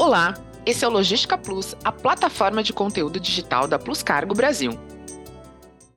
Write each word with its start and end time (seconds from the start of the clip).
Olá, 0.00 0.32
esse 0.64 0.82
é 0.82 0.88
o 0.88 0.90
Logística 0.90 1.36
Plus, 1.36 1.76
a 1.84 1.92
plataforma 1.92 2.62
de 2.62 2.72
conteúdo 2.72 3.20
digital 3.20 3.68
da 3.68 3.78
Plus 3.78 4.02
Cargo 4.02 4.34
Brasil. 4.34 4.72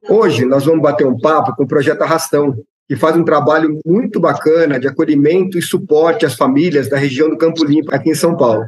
Hoje 0.10 0.44
nós 0.44 0.66
vamos 0.66 0.82
bater 0.82 1.08
um 1.08 1.18
papo 1.18 1.56
com 1.56 1.64
o 1.64 1.68
Projeto 1.68 2.02
Arrastão, 2.02 2.54
que 2.86 2.98
faz 2.98 3.16
um 3.16 3.24
trabalho 3.24 3.80
muito 3.86 4.20
bacana 4.20 4.78
de 4.78 4.90
acolhimento 4.90 5.58
e 5.58 5.62
suporte 5.62 6.26
às 6.26 6.36
famílias 6.36 6.90
da 6.90 6.98
região 6.98 7.30
do 7.30 7.38
Campo 7.38 7.64
Limpo, 7.64 7.96
aqui 7.96 8.10
em 8.10 8.14
São 8.14 8.36
Paulo. 8.36 8.68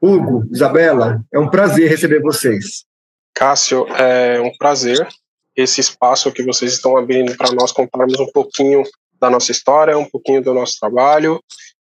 Hugo, 0.00 0.46
Isabela, 0.50 1.22
é 1.30 1.38
um 1.38 1.50
prazer 1.50 1.90
receber 1.90 2.22
vocês. 2.22 2.86
Cássio, 3.34 3.86
é 3.96 4.40
um 4.40 4.50
prazer 4.56 5.06
esse 5.54 5.82
espaço 5.82 6.32
que 6.32 6.42
vocês 6.42 6.72
estão 6.72 6.96
abrindo 6.96 7.36
para 7.36 7.52
nós 7.52 7.70
contarmos 7.70 8.18
um 8.18 8.32
pouquinho 8.32 8.82
da 9.20 9.28
nossa 9.28 9.52
história, 9.52 9.98
um 9.98 10.06
pouquinho 10.06 10.42
do 10.42 10.54
nosso 10.54 10.80
trabalho, 10.80 11.38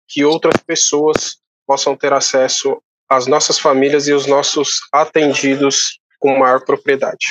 que 0.08 0.24
outras 0.24 0.56
pessoas 0.66 1.43
possam 1.74 1.98
ter 1.98 2.14
acesso 2.14 2.80
às 3.10 3.26
nossas 3.26 3.58
famílias 3.58 4.08
e 4.08 4.14
os 4.14 4.28
nossos 4.28 4.82
atendidos 4.94 6.00
com 6.20 6.38
maior 6.38 6.64
propriedade. 6.64 7.26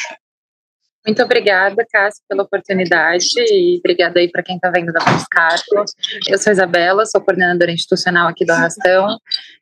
Muito 1.06 1.22
obrigada, 1.22 1.84
Cássio, 1.92 2.22
pela 2.28 2.42
oportunidade 2.42 3.24
e 3.38 3.78
obrigada 3.78 4.18
aí 4.18 4.28
para 4.28 4.42
quem 4.42 4.56
está 4.56 4.68
vendo 4.70 4.92
da 4.92 5.00
Fuscarco. 5.00 5.84
Eu 6.28 6.38
sou 6.38 6.52
Isabela, 6.52 7.06
sou 7.06 7.20
coordenadora 7.20 7.70
institucional 7.70 8.28
aqui 8.28 8.44
do 8.44 8.50
Arrastão 8.50 9.16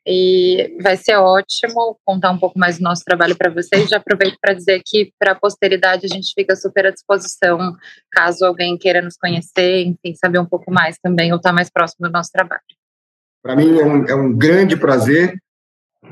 e 0.05 0.75
vai 0.81 0.97
ser 0.97 1.15
ótimo 1.15 1.99
contar 2.03 2.31
um 2.31 2.39
pouco 2.39 2.57
mais 2.57 2.79
do 2.79 2.83
nosso 2.83 3.03
trabalho 3.03 3.35
para 3.35 3.51
vocês. 3.51 3.87
Já 3.87 3.97
aproveito 3.97 4.37
para 4.41 4.55
dizer 4.55 4.81
que 4.83 5.11
para 5.19 5.33
a 5.33 5.39
posteridade 5.39 6.07
a 6.07 6.13
gente 6.13 6.31
fica 6.33 6.55
super 6.55 6.87
à 6.87 6.91
disposição 6.91 7.75
caso 8.11 8.45
alguém 8.45 8.77
queira 8.79 9.01
nos 9.01 9.15
conhecer, 9.15 9.83
enfim, 9.85 10.15
saber 10.15 10.39
um 10.39 10.45
pouco 10.45 10.71
mais 10.71 10.97
também 10.97 11.31
ou 11.31 11.37
estar 11.37 11.49
tá 11.49 11.55
mais 11.55 11.69
próximo 11.69 12.07
do 12.07 12.11
nosso 12.11 12.31
trabalho. 12.31 12.80
Para 13.43 13.55
mim 13.55 13.77
é 13.79 13.85
um, 13.85 14.05
é 14.05 14.15
um 14.15 14.33
grande 14.33 14.77
prazer. 14.77 15.35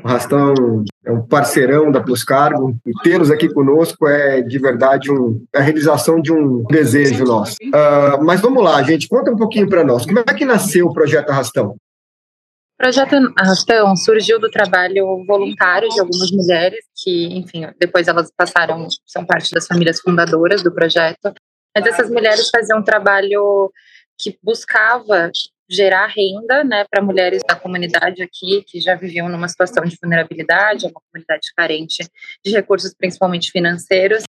O 0.04 0.08
Rastão 0.08 0.84
é 1.06 1.12
um 1.12 1.26
parceirão 1.26 1.92
da 1.92 2.02
Plus 2.02 2.24
Cargo 2.24 2.78
e 2.86 2.92
tê-los 3.04 3.32
aqui 3.32 3.52
conosco 3.52 4.08
é 4.08 4.42
de 4.42 4.58
verdade 4.58 5.12
um, 5.12 5.44
a 5.54 5.60
realização 5.60 6.22
de 6.22 6.32
um 6.32 6.64
desejo 6.64 7.24
nosso. 7.24 7.58
Uh, 7.64 8.24
mas 8.24 8.40
vamos 8.40 8.64
lá, 8.64 8.82
gente, 8.84 9.08
conta 9.08 9.32
um 9.32 9.36
pouquinho 9.36 9.68
para 9.68 9.84
nós. 9.84 10.06
Como 10.06 10.20
é 10.20 10.24
que 10.24 10.46
nasceu 10.46 10.88
o 10.88 10.94
projeto 10.94 11.30
Arrastão? 11.30 11.72
O 11.72 12.84
projeto 12.84 13.16
Arrastão 13.38 13.96
surgiu 13.96 14.40
do 14.40 14.50
trabalho 14.50 15.26
voluntário 15.28 15.90
de 15.90 16.00
algumas 16.00 16.32
mulheres 16.32 16.80
que, 17.04 17.26
enfim, 17.38 17.68
depois 17.78 18.08
elas 18.08 18.32
passaram, 18.38 18.88
são 19.06 19.26
parte 19.26 19.52
das 19.52 19.68
famílias 19.68 20.00
fundadoras 20.00 20.64
do 20.64 20.74
projeto. 20.74 21.34
Mas 21.76 21.86
essas 21.86 22.10
mulheres 22.10 22.50
faziam 22.50 22.80
um 22.80 22.84
trabalho 22.84 23.72
que 24.18 24.38
buscava 24.42 25.30
gerar 25.70 26.08
renda 26.08 26.64
né, 26.64 26.84
para 26.90 27.04
mulheres 27.04 27.44
da 27.48 27.56
comunidade 27.56 28.24
aqui 28.24 28.64
que 28.66 28.80
já 28.80 28.96
viviam 28.96 29.30
numa 29.30 29.48
situação 29.48 29.84
de 29.86 29.96
vulnerabilidade, 30.02 30.86
é 30.86 30.90
uma 30.90 31.02
comunidade 31.12 31.54
carente 31.56 32.10
de 32.44 32.52
recursos, 32.52 32.94
principalmente 32.94 33.52
financeiros. 33.52 34.24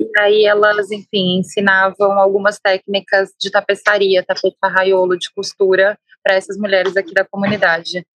E 0.00 0.20
aí 0.20 0.44
elas, 0.46 0.90
enfim, 0.90 1.40
ensinavam 1.40 2.12
algumas 2.18 2.58
técnicas 2.58 3.30
de 3.38 3.50
tapeçaria, 3.50 4.24
tapete 4.24 4.56
arraiolo, 4.62 5.18
de 5.18 5.30
costura 5.34 5.98
para 6.22 6.36
essas 6.36 6.56
mulheres 6.56 6.96
aqui 6.96 7.12
da 7.12 7.24
comunidade. 7.24 8.06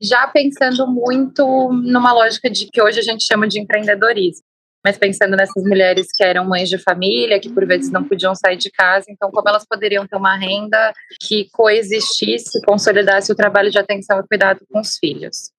Já 0.00 0.26
pensando 0.26 0.86
muito 0.86 1.44
numa 1.72 2.12
lógica 2.12 2.48
de 2.48 2.66
que 2.66 2.80
hoje 2.80 3.00
a 3.00 3.02
gente 3.02 3.24
chama 3.24 3.46
de 3.46 3.60
empreendedorismo 3.60 4.44
mas 4.84 4.98
pensando 4.98 5.36
nessas 5.36 5.62
mulheres 5.64 6.08
que 6.14 6.24
eram 6.24 6.44
mães 6.44 6.68
de 6.68 6.78
família, 6.78 7.40
que 7.40 7.50
por 7.50 7.66
vezes 7.66 7.90
não 7.90 8.04
podiam 8.04 8.34
sair 8.34 8.56
de 8.56 8.70
casa, 8.70 9.06
então 9.08 9.30
como 9.30 9.48
elas 9.48 9.64
poderiam 9.64 10.06
ter 10.06 10.16
uma 10.16 10.36
renda 10.36 10.92
que 11.20 11.48
coexistisse, 11.52 12.60
consolidasse 12.62 13.30
o 13.30 13.36
trabalho 13.36 13.70
de 13.70 13.78
atenção 13.78 14.20
e 14.20 14.26
cuidado 14.26 14.60
com 14.70 14.80
os 14.80 14.98
filhos. 14.98 15.52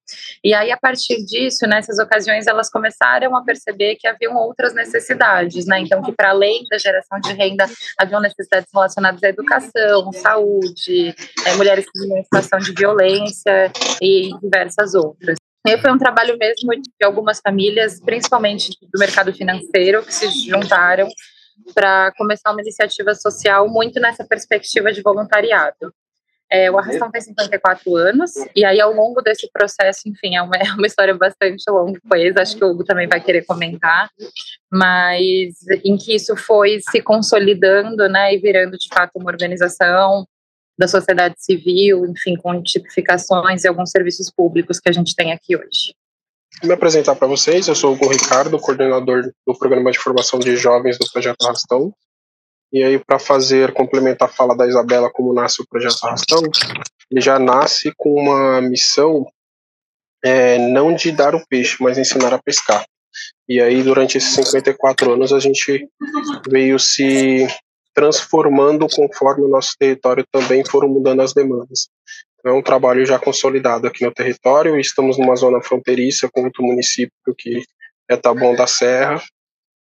E 0.43 0.53
aí, 0.53 0.71
a 0.71 0.77
partir 0.77 1.23
disso, 1.25 1.65
nessas 1.65 1.97
ocasiões, 1.97 2.45
elas 2.45 2.69
começaram 2.69 3.35
a 3.35 3.43
perceber 3.43 3.95
que 3.95 4.07
haviam 4.07 4.35
outras 4.35 4.73
necessidades, 4.73 5.65
né? 5.65 5.79
Então, 5.79 6.01
que 6.01 6.11
para 6.11 6.31
além 6.31 6.65
da 6.69 6.77
geração 6.77 7.19
de 7.19 7.31
renda, 7.33 7.65
haviam 7.97 8.19
necessidades 8.19 8.67
relacionadas 8.73 9.23
à 9.23 9.29
educação, 9.29 10.11
saúde, 10.11 11.15
é, 11.45 11.55
mulheres 11.55 11.85
que 11.85 11.99
viviam 11.99 12.19
em 12.19 12.23
situação 12.23 12.59
de 12.59 12.73
violência 12.73 13.71
e 14.01 14.29
diversas 14.41 14.93
outras. 14.93 15.37
E 15.65 15.77
foi 15.77 15.91
um 15.91 15.97
trabalho 15.97 16.37
mesmo 16.37 16.71
de 16.75 17.05
algumas 17.05 17.39
famílias, 17.39 17.99
principalmente 18.01 18.77
do 18.81 18.99
mercado 18.99 19.33
financeiro, 19.33 20.03
que 20.03 20.13
se 20.13 20.29
juntaram 20.49 21.07
para 21.73 22.11
começar 22.17 22.51
uma 22.51 22.61
iniciativa 22.61 23.15
social 23.15 23.69
muito 23.69 23.99
nessa 23.99 24.25
perspectiva 24.25 24.91
de 24.91 25.01
voluntariado. 25.01 25.93
É, 26.51 26.69
o 26.69 26.77
Arrastão 26.77 27.09
tem 27.09 27.21
54 27.21 27.95
anos, 27.95 28.31
e 28.55 28.63
aí 28.63 28.79
ao 28.79 28.93
longo 28.93 29.21
desse 29.21 29.49
processo, 29.51 30.01
enfim, 30.07 30.35
é 30.35 30.41
uma, 30.41 30.55
é 30.57 30.71
uma 30.73 30.85
história 30.85 31.15
bastante 31.15 31.63
longa, 31.69 31.99
pois 32.07 32.35
acho 32.37 32.57
que 32.57 32.63
o 32.63 32.69
Hugo 32.69 32.83
também 32.83 33.07
vai 33.07 33.19
querer 33.21 33.43
comentar, 33.43 34.09
mas 34.71 35.55
em 35.83 35.97
que 35.97 36.13
isso 36.13 36.35
foi 36.35 36.79
se 36.91 37.01
consolidando, 37.01 38.07
né, 38.07 38.35
e 38.35 38.37
virando 38.37 38.77
de 38.77 38.87
fato 38.93 39.13
uma 39.15 39.31
organização 39.31 40.27
da 40.77 40.87
sociedade 40.87 41.35
civil, 41.37 42.05
enfim, 42.05 42.35
com 42.35 42.61
tipificações 42.61 43.63
e 43.63 43.67
alguns 43.67 43.91
serviços 43.91 44.31
públicos 44.31 44.79
que 44.79 44.89
a 44.89 44.91
gente 44.91 45.15
tem 45.15 45.31
aqui 45.31 45.55
hoje. 45.55 45.93
Vou 46.61 46.67
me 46.67 46.73
apresentar 46.73 47.15
para 47.15 47.27
vocês, 47.27 47.67
eu 47.67 47.75
sou 47.75 47.91
o 47.91 47.93
Hugo 47.95 48.07
Ricardo, 48.07 48.59
coordenador 48.59 49.31
do 49.45 49.57
Programa 49.57 49.91
de 49.91 49.99
Formação 49.99 50.39
de 50.39 50.55
Jovens 50.55 50.97
do 50.97 51.09
Projeto 51.11 51.43
Arrastão. 51.43 51.93
E 52.71 52.83
aí, 52.83 52.97
para 52.97 53.19
fazer, 53.19 53.73
complementar 53.73 54.29
a 54.29 54.31
fala 54.31 54.55
da 54.55 54.67
Isabela, 54.67 55.11
como 55.11 55.33
nasce 55.33 55.61
o 55.61 55.67
Projeto 55.67 56.03
Arrastão, 56.03 56.41
ele 57.11 57.21
já 57.21 57.37
nasce 57.37 57.91
com 57.95 58.13
uma 58.13 58.61
missão 58.61 59.27
é, 60.23 60.57
não 60.57 60.95
de 60.95 61.11
dar 61.11 61.35
o 61.35 61.45
peixe, 61.47 61.77
mas 61.79 61.97
ensinar 61.97 62.33
a 62.33 62.41
pescar. 62.41 62.83
E 63.47 63.61
aí, 63.61 63.83
durante 63.83 64.17
esses 64.17 64.33
54 64.33 65.13
anos, 65.13 65.33
a 65.33 65.39
gente 65.39 65.87
veio 66.49 66.79
se 66.79 67.47
transformando 67.93 68.87
conforme 68.87 69.45
o 69.45 69.49
nosso 69.49 69.75
território 69.77 70.25
também 70.31 70.65
foram 70.65 70.89
mudando 70.89 71.21
as 71.21 71.33
demandas. 71.33 71.89
Então, 72.39 72.55
é 72.55 72.57
um 72.57 72.61
trabalho 72.61 73.05
já 73.05 73.17
consolidado 73.17 73.87
aqui 73.87 74.03
no 74.03 74.11
território, 74.11 74.79
estamos 74.79 75.17
numa 75.17 75.35
zona 75.35 75.61
fronteiriça 75.61 76.29
com 76.31 76.43
outro 76.43 76.63
município 76.63 77.13
que 77.37 77.63
é 78.09 78.17
Taboão 78.17 78.55
da 78.55 78.67
Serra, 78.67 79.21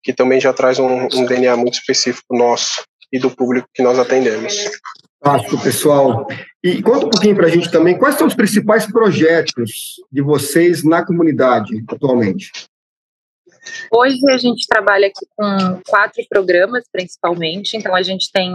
que 0.03 0.13
também 0.13 0.41
já 0.41 0.53
traz 0.53 0.79
um, 0.79 1.09
um 1.13 1.25
DNA 1.25 1.57
muito 1.57 1.75
específico 1.75 2.37
nosso 2.37 2.85
e 3.13 3.19
do 3.19 3.31
público 3.31 3.69
que 3.75 3.83
nós 3.83 3.99
atendemos. 3.99 4.57
Fantástico, 5.23 5.63
pessoal. 5.63 6.27
E 6.63 6.83
conta 6.83 7.07
um 7.07 7.11
pouquinho 7.11 7.37
para 7.37 7.47
a 7.47 7.51
gente 7.51 7.71
também, 7.71 7.97
quais 7.97 8.17
são 8.17 8.27
os 8.27 8.35
principais 8.35 8.87
projetos 8.87 9.97
de 10.11 10.23
vocês 10.23 10.83
na 10.83 11.05
comunidade 11.05 11.85
atualmente? 11.89 12.51
Hoje 13.91 14.19
a 14.31 14.39
gente 14.39 14.67
trabalha 14.67 15.07
aqui 15.07 15.27
com 15.37 15.81
quatro 15.87 16.23
programas, 16.29 16.85
principalmente. 16.91 17.77
Então, 17.77 17.95
a 17.95 18.03
gente 18.03 18.31
tem 18.33 18.53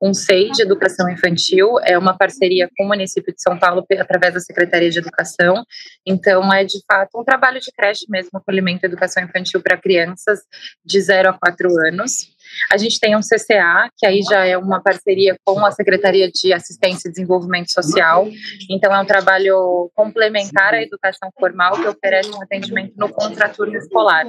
um 0.00 0.14
SEI 0.14 0.50
de 0.50 0.62
Educação 0.62 1.10
Infantil, 1.10 1.78
é 1.82 1.98
uma 1.98 2.16
parceria 2.16 2.68
com 2.74 2.84
o 2.84 2.88
município 2.88 3.34
de 3.34 3.42
São 3.42 3.58
Paulo 3.58 3.84
através 3.98 4.32
da 4.32 4.40
Secretaria 4.40 4.90
de 4.90 4.98
Educação. 4.98 5.62
Então, 6.06 6.52
é 6.52 6.64
de 6.64 6.78
fato 6.90 7.20
um 7.20 7.24
trabalho 7.24 7.60
de 7.60 7.70
creche 7.70 8.06
mesmo, 8.08 8.30
acolhimento 8.34 8.84
e 8.84 8.86
educação 8.86 9.22
infantil 9.22 9.60
para 9.60 9.76
crianças 9.76 10.40
de 10.84 11.00
0 11.00 11.28
a 11.28 11.32
4 11.34 11.68
anos. 11.86 12.34
A 12.72 12.76
gente 12.76 12.98
tem 12.98 13.16
um 13.16 13.20
CCA, 13.20 13.88
que 13.96 14.06
aí 14.06 14.20
já 14.22 14.44
é 14.44 14.56
uma 14.56 14.82
parceria 14.82 15.36
com 15.44 15.64
a 15.64 15.70
Secretaria 15.70 16.30
de 16.30 16.52
Assistência 16.52 17.08
e 17.08 17.12
Desenvolvimento 17.12 17.70
Social. 17.72 18.28
Então, 18.68 18.94
é 18.94 19.00
um 19.00 19.04
trabalho 19.04 19.90
complementar 19.94 20.74
à 20.74 20.82
educação 20.82 21.30
formal 21.38 21.72
que 21.72 21.86
oferece 21.86 22.30
um 22.30 22.42
atendimento 22.42 22.94
no 22.96 23.08
contraturno 23.08 23.76
escolar. 23.76 24.26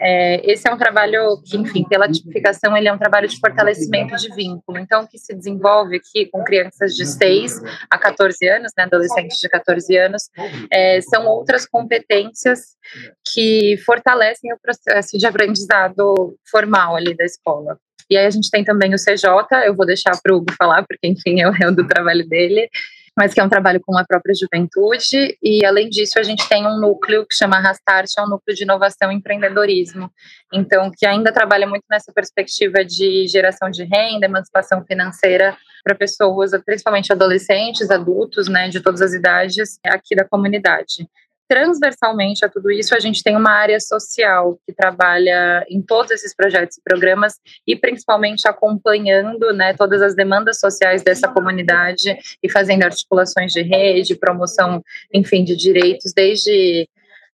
É, 0.00 0.50
esse 0.50 0.68
é 0.68 0.72
um 0.72 0.78
trabalho 0.78 1.40
que, 1.44 1.56
enfim, 1.56 1.84
pela 1.88 2.08
tipificação, 2.08 2.76
ele 2.76 2.88
é 2.88 2.92
um 2.92 2.98
trabalho 2.98 3.28
de 3.28 3.38
fortalecimento 3.38 4.16
de 4.16 4.34
vínculo. 4.34 4.78
Então, 4.78 5.06
que 5.06 5.18
se 5.18 5.34
desenvolve 5.34 5.96
aqui 5.96 6.26
com 6.26 6.44
crianças 6.44 6.94
de 6.94 7.04
6 7.04 7.60
a 7.90 7.98
14 7.98 8.48
anos, 8.48 8.72
né, 8.76 8.84
adolescentes 8.84 9.38
de 9.38 9.48
14 9.48 9.96
anos, 9.96 10.30
é, 10.70 11.00
são 11.00 11.26
outras 11.26 11.66
competências 11.66 12.76
que 13.32 13.76
fortalecem 13.84 14.52
o 14.52 14.58
processo 14.58 15.18
de 15.18 15.26
aprendizado 15.26 16.36
formal 16.50 16.96
ali 16.96 17.14
da 17.16 17.24
escola 17.24 17.47
escola. 17.48 17.78
E 18.10 18.16
aí 18.16 18.26
a 18.26 18.30
gente 18.30 18.50
tem 18.50 18.64
também 18.64 18.94
o 18.94 18.96
CJ, 18.96 19.66
eu 19.66 19.74
vou 19.74 19.86
deixar 19.86 20.12
para 20.22 20.32
o 20.32 20.38
Hugo 20.38 20.52
falar, 20.58 20.84
porque 20.86 21.06
enfim, 21.06 21.40
é 21.40 21.68
o 21.68 21.74
do 21.74 21.86
trabalho 21.86 22.26
dele, 22.26 22.68
mas 23.16 23.34
que 23.34 23.40
é 23.40 23.44
um 23.44 23.48
trabalho 23.48 23.80
com 23.84 23.98
a 23.98 24.04
própria 24.04 24.32
juventude. 24.34 25.36
E 25.42 25.64
além 25.64 25.88
disso, 25.88 26.18
a 26.18 26.22
gente 26.22 26.48
tem 26.48 26.66
um 26.66 26.80
núcleo 26.80 27.26
que 27.26 27.34
chama 27.34 27.58
Rastart, 27.58 28.10
é 28.16 28.22
um 28.22 28.28
núcleo 28.28 28.56
de 28.56 28.62
inovação 28.62 29.10
e 29.12 29.16
empreendedorismo. 29.16 30.10
Então, 30.54 30.90
que 30.96 31.04
ainda 31.04 31.32
trabalha 31.32 31.66
muito 31.66 31.84
nessa 31.90 32.12
perspectiva 32.12 32.84
de 32.84 33.26
geração 33.26 33.68
de 33.68 33.84
renda, 33.84 34.26
emancipação 34.26 34.84
financeira 34.84 35.56
para 35.84 35.94
pessoas, 35.94 36.52
principalmente 36.64 37.12
adolescentes, 37.12 37.90
adultos, 37.90 38.48
né, 38.48 38.68
de 38.68 38.80
todas 38.80 39.02
as 39.02 39.12
idades, 39.12 39.78
aqui 39.84 40.14
da 40.14 40.24
comunidade. 40.24 41.08
Transversalmente 41.48 42.44
a 42.44 42.48
tudo 42.48 42.70
isso, 42.70 42.94
a 42.94 43.00
gente 43.00 43.22
tem 43.22 43.34
uma 43.34 43.50
área 43.50 43.80
social 43.80 44.58
que 44.66 44.72
trabalha 44.72 45.64
em 45.68 45.80
todos 45.80 46.12
esses 46.12 46.34
projetos 46.34 46.76
e 46.76 46.82
programas 46.82 47.34
e 47.66 47.74
principalmente 47.74 48.46
acompanhando 48.46 49.52
né, 49.54 49.72
todas 49.72 50.02
as 50.02 50.14
demandas 50.14 50.60
sociais 50.60 51.02
dessa 51.02 51.26
comunidade 51.26 52.16
e 52.42 52.50
fazendo 52.50 52.82
articulações 52.84 53.52
de 53.52 53.62
rede, 53.62 54.14
promoção, 54.14 54.82
enfim, 55.12 55.42
de 55.42 55.56
direitos, 55.56 56.12
desde 56.14 56.86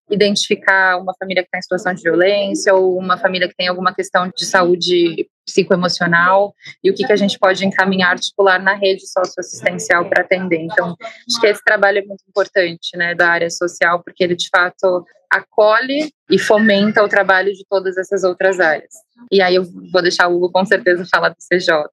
identificar 0.09 0.97
uma 0.97 1.13
família 1.19 1.43
que 1.43 1.47
está 1.47 1.57
em 1.57 1.61
situação 1.61 1.93
de 1.93 2.01
violência 2.01 2.73
ou 2.73 2.97
uma 2.97 3.17
família 3.17 3.49
que 3.49 3.55
tem 3.55 3.67
alguma 3.67 3.93
questão 3.93 4.31
de 4.35 4.45
saúde 4.45 5.27
psicoemocional 5.45 6.53
e 6.83 6.89
o 6.89 6.93
que, 6.93 7.05
que 7.05 7.13
a 7.13 7.15
gente 7.15 7.37
pode 7.37 7.65
encaminhar, 7.65 8.11
articular 8.11 8.61
na 8.61 8.73
rede 8.73 9.07
socioassistencial 9.07 10.09
para 10.09 10.23
atender. 10.23 10.59
Então, 10.59 10.95
acho 11.27 11.39
que 11.39 11.47
esse 11.47 11.63
trabalho 11.63 11.99
é 11.99 12.05
muito 12.05 12.23
importante, 12.27 12.97
né, 12.97 13.13
da 13.13 13.29
área 13.29 13.49
social, 13.49 14.01
porque 14.03 14.23
ele, 14.23 14.35
de 14.35 14.49
fato, 14.49 15.05
acolhe 15.29 16.11
e 16.29 16.39
fomenta 16.39 17.03
o 17.03 17.09
trabalho 17.09 17.53
de 17.53 17.65
todas 17.69 17.97
essas 17.97 18.23
outras 18.23 18.59
áreas. 18.59 18.93
E 19.31 19.41
aí 19.41 19.55
eu 19.55 19.63
vou 19.91 20.01
deixar 20.01 20.27
o 20.27 20.35
Hugo, 20.35 20.51
com 20.51 20.65
certeza, 20.65 21.05
falar 21.09 21.29
do 21.29 21.35
CJ. 21.35 21.89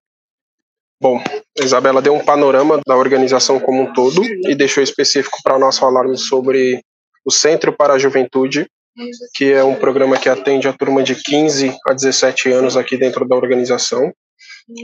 Bom, 1.01 1.21
Isabela 1.59 2.01
deu 2.01 2.15
um 2.15 2.25
panorama 2.25 2.81
da 2.87 2.97
organização 2.97 3.59
como 3.59 3.83
um 3.83 3.93
todo 3.93 4.23
e 4.25 4.55
deixou 4.55 4.83
específico 4.83 5.39
para 5.43 5.59
nós 5.59 5.77
falarmos 5.77 6.29
sobre 6.29 6.81
o 7.25 7.31
Centro 7.31 7.73
para 7.73 7.95
a 7.95 7.99
Juventude, 7.99 8.69
que 9.35 9.53
é 9.53 9.65
um 9.65 9.75
programa 9.75 10.19
que 10.19 10.29
atende 10.29 10.69
a 10.69 10.73
turma 10.73 11.03
de 11.03 11.15
15 11.15 11.75
a 11.89 11.93
17 11.93 12.51
anos 12.51 12.77
aqui 12.77 12.97
dentro 12.97 13.27
da 13.27 13.37
organização. 13.37 14.13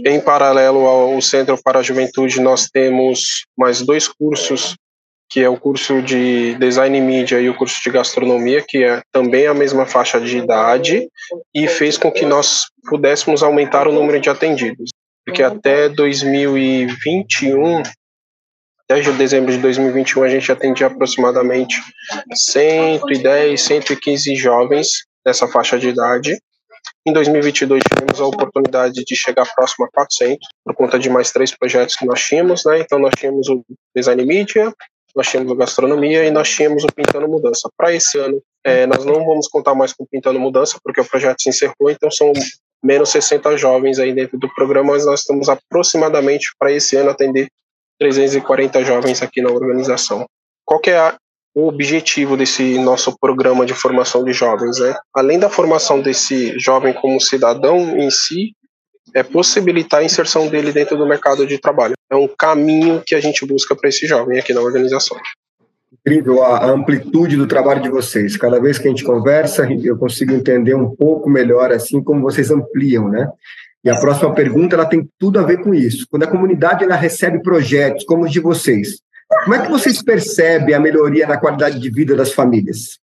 Em 0.05 0.21
paralelo 0.21 0.87
ao 0.87 1.21
Centro 1.21 1.59
para 1.63 1.79
a 1.79 1.83
Juventude, 1.83 2.41
nós 2.41 2.69
temos 2.69 3.45
mais 3.57 3.81
dois 3.83 4.09
cursos, 4.09 4.77
que 5.31 5.41
é 5.41 5.49
o 5.49 5.59
curso 5.59 6.03
de 6.03 6.55
Design 6.55 7.01
Mídia 7.01 7.41
e 7.41 7.49
o 7.49 7.55
curso 7.55 7.81
de 7.83 7.91
Gastronomia, 7.91 8.65
que 8.67 8.83
é 8.83 9.03
também 9.13 9.47
a 9.47 9.55
mesma 9.55 9.87
faixa 9.87 10.21
de 10.21 10.39
idade, 10.39 11.09
e 11.55 11.69
fez 11.69 11.97
com 11.97 12.11
que 12.11 12.25
nós 12.25 12.65
pudéssemos 12.89 13.43
aumentar 13.43 13.87
o 13.87 13.93
número 13.93 14.21
de 14.21 14.31
atendidos. 14.31 14.91
Porque 15.25 15.43
até 15.43 15.89
2021 15.89 17.83
até 18.91 19.03
dezembro 19.13 19.53
de 19.53 19.59
2021 19.59 20.23
a 20.23 20.29
gente 20.29 20.51
atendia 20.51 20.87
aproximadamente 20.87 21.77
110, 22.35 23.61
115 23.61 24.35
jovens 24.35 25.05
dessa 25.23 25.47
faixa 25.47 25.79
de 25.79 25.89
idade. 25.89 26.39
Em 27.07 27.13
2022 27.13 27.83
tivemos 27.83 28.19
a 28.19 28.25
oportunidade 28.25 29.05
de 29.05 29.15
chegar 29.15 29.47
próximo 29.55 29.85
a 29.85 29.91
400 29.91 30.39
por 30.65 30.75
conta 30.75 30.99
de 30.99 31.11
mais 31.11 31.31
três 31.31 31.55
projetos 31.55 31.97
que 31.97 32.07
nós 32.07 32.23
tínhamos, 32.23 32.65
né? 32.65 32.81
Então 32.81 32.99
nós 32.99 33.13
tínhamos 33.15 33.47
o 33.51 33.63
Design 33.95 34.25
Media, 34.25 34.73
nós 35.15 35.29
tínhamos 35.29 35.53
o 35.53 35.57
Gastronomia 35.57 36.25
e 36.25 36.31
nós 36.31 36.49
tínhamos 36.49 36.83
o 36.85 36.87
Pintando 36.87 37.29
Mudança. 37.29 37.69
Para 37.77 37.93
esse 37.93 38.19
ano, 38.19 38.43
é, 38.65 38.87
nós 38.87 39.05
não 39.05 39.25
vamos 39.27 39.49
contar 39.49 39.75
mais 39.75 39.93
com 39.93 40.05
o 40.05 40.07
Pintando 40.07 40.41
Mudança, 40.41 40.79
porque 40.83 41.01
o 41.01 41.05
projeto 41.05 41.43
se 41.43 41.51
encerrou, 41.51 41.91
então 41.91 42.11
são 42.11 42.33
menos 42.83 43.11
60 43.11 43.55
jovens 43.59 43.99
aí 43.99 44.15
dentro 44.15 44.39
do 44.39 44.49
programa, 44.55 44.93
mas 44.93 45.05
nós 45.05 45.21
estamos 45.21 45.49
aproximadamente 45.51 46.49
para 46.59 46.73
esse 46.73 46.97
ano 46.97 47.11
atender 47.11 47.49
340 47.99 48.85
jovens 48.85 49.23
aqui 49.23 49.43
na 49.43 49.51
organização. 49.51 50.27
Qual 50.65 50.81
que 50.81 50.91
é 50.91 50.99
a, 50.99 51.17
o 51.55 51.67
objetivo 51.67 52.37
desse 52.37 52.79
nosso 52.79 53.17
programa 53.19 53.67
de 53.67 53.75
formação 53.75 54.25
de 54.25 54.33
jovens? 54.33 54.79
Né? 54.79 54.95
Além 55.15 55.39
da 55.39 55.51
formação 55.51 56.01
desse 56.01 56.59
jovem 56.59 56.93
como 56.93 57.21
cidadão 57.21 57.97
em 57.99 58.11
si, 58.11 58.53
é 59.15 59.23
possibilitar 59.23 60.01
a 60.01 60.05
inserção 60.05 60.49
dele 60.49 60.73
dentro 60.73 60.97
do 60.97 61.07
mercado 61.07 61.47
de 61.47 61.59
trabalho. 61.59 61.95
É 62.11 62.17
um 62.17 62.29
caminho 62.29 63.03
que 63.05 63.15
a 63.15 63.21
gente 63.21 63.47
busca 63.47 63.75
para 63.75 63.89
esse 63.89 64.07
jovem 64.07 64.39
aqui 64.39 64.53
na 64.53 64.61
organização. 64.61 65.17
Incrível 65.91 66.43
a 66.43 66.67
amplitude 66.67 67.37
do 67.37 67.47
trabalho 67.47 67.83
de 67.83 67.89
vocês. 67.89 68.37
Cada 68.37 68.61
vez 68.61 68.79
que 68.79 68.87
a 68.87 68.91
gente 68.91 69.05
conversa, 69.05 69.67
eu 69.83 69.97
consigo 69.97 70.33
entender 70.33 70.75
um 70.75 70.95
pouco 70.95 71.31
melhor 71.31 71.73
assim 71.73 72.03
como 72.03 72.21
vocês 72.21 72.51
ampliam, 72.51 73.09
né? 73.09 73.29
E 73.85 73.91
a 73.91 73.99
próxima 74.01 74.35
pergunta 74.35 74.75
ela 74.75 74.87
tem 74.87 75.09
tudo 75.19 75.39
a 75.39 75.43
ver 75.43 75.63
com 75.63 75.73
isso. 75.73 76.07
Quando 76.11 76.25
a 76.25 76.31
comunidade 76.31 76.85
ela 76.85 76.97
recebe 76.97 77.41
projetos 77.43 78.05
como 78.05 78.25
os 78.25 78.33
de 78.33 78.41
vocês, 78.41 79.01
como 79.45 79.55
é 79.55 79.63
que 79.63 79.71
vocês 79.71 80.03
percebem 80.03 80.75
a 80.75 80.81
melhoria 80.81 81.27
na 81.27 81.39
qualidade 81.39 81.79
de 81.79 81.91
vida 81.91 82.17
das 82.17 82.33
famílias? 82.33 82.99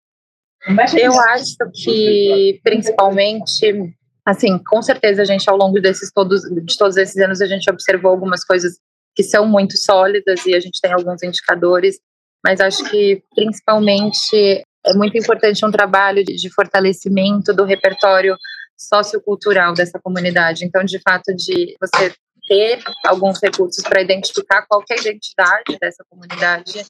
Eu 0.98 1.20
acho 1.20 1.56
que 1.74 2.60
principalmente, 2.64 3.94
assim, 4.26 4.58
com 4.58 4.82
certeza 4.82 5.22
a 5.22 5.26
gente 5.26 5.48
ao 5.48 5.56
longo 5.56 5.80
desses 5.80 6.12
todos 6.12 6.42
de 6.42 6.78
todos 6.78 6.98
esses 6.98 7.18
anos 7.18 7.42
a 7.42 7.46
gente 7.46 7.70
observou 7.70 8.10
algumas 8.10 8.44
coisas 8.44 8.80
que 9.14 9.24
são 9.24 9.48
muito 9.48 9.78
sólidas 9.78 10.46
e 10.46 10.56
a 10.56 10.60
gente 10.60 10.82
tem 10.82 10.92
alguns 10.92 11.22
indicadores, 11.22 12.00
mas 12.44 12.60
acho 12.60 12.84
que 12.90 13.24
principalmente 13.36 14.64
é 14.86 14.94
muito 14.94 15.18
importante 15.18 15.66
um 15.66 15.72
trabalho 15.72 16.24
de, 16.24 16.36
de 16.36 16.50
fortalecimento 16.50 17.54
do 17.54 17.64
repertório 17.64 18.36
sociocultural 18.78 19.74
dessa 19.74 20.00
comunidade. 20.00 20.66
Então, 20.66 20.84
de 20.84 21.00
fato, 21.00 21.34
de 21.34 21.76
você 21.80 22.14
ter 22.48 22.80
alguns 23.06 23.42
recursos 23.42 23.84
para 23.84 24.02
identificar 24.02 24.66
qual 24.68 24.84
é 24.90 24.94
a 24.94 25.02
identidade 25.02 25.78
dessa 25.80 26.04
comunidade 26.10 26.86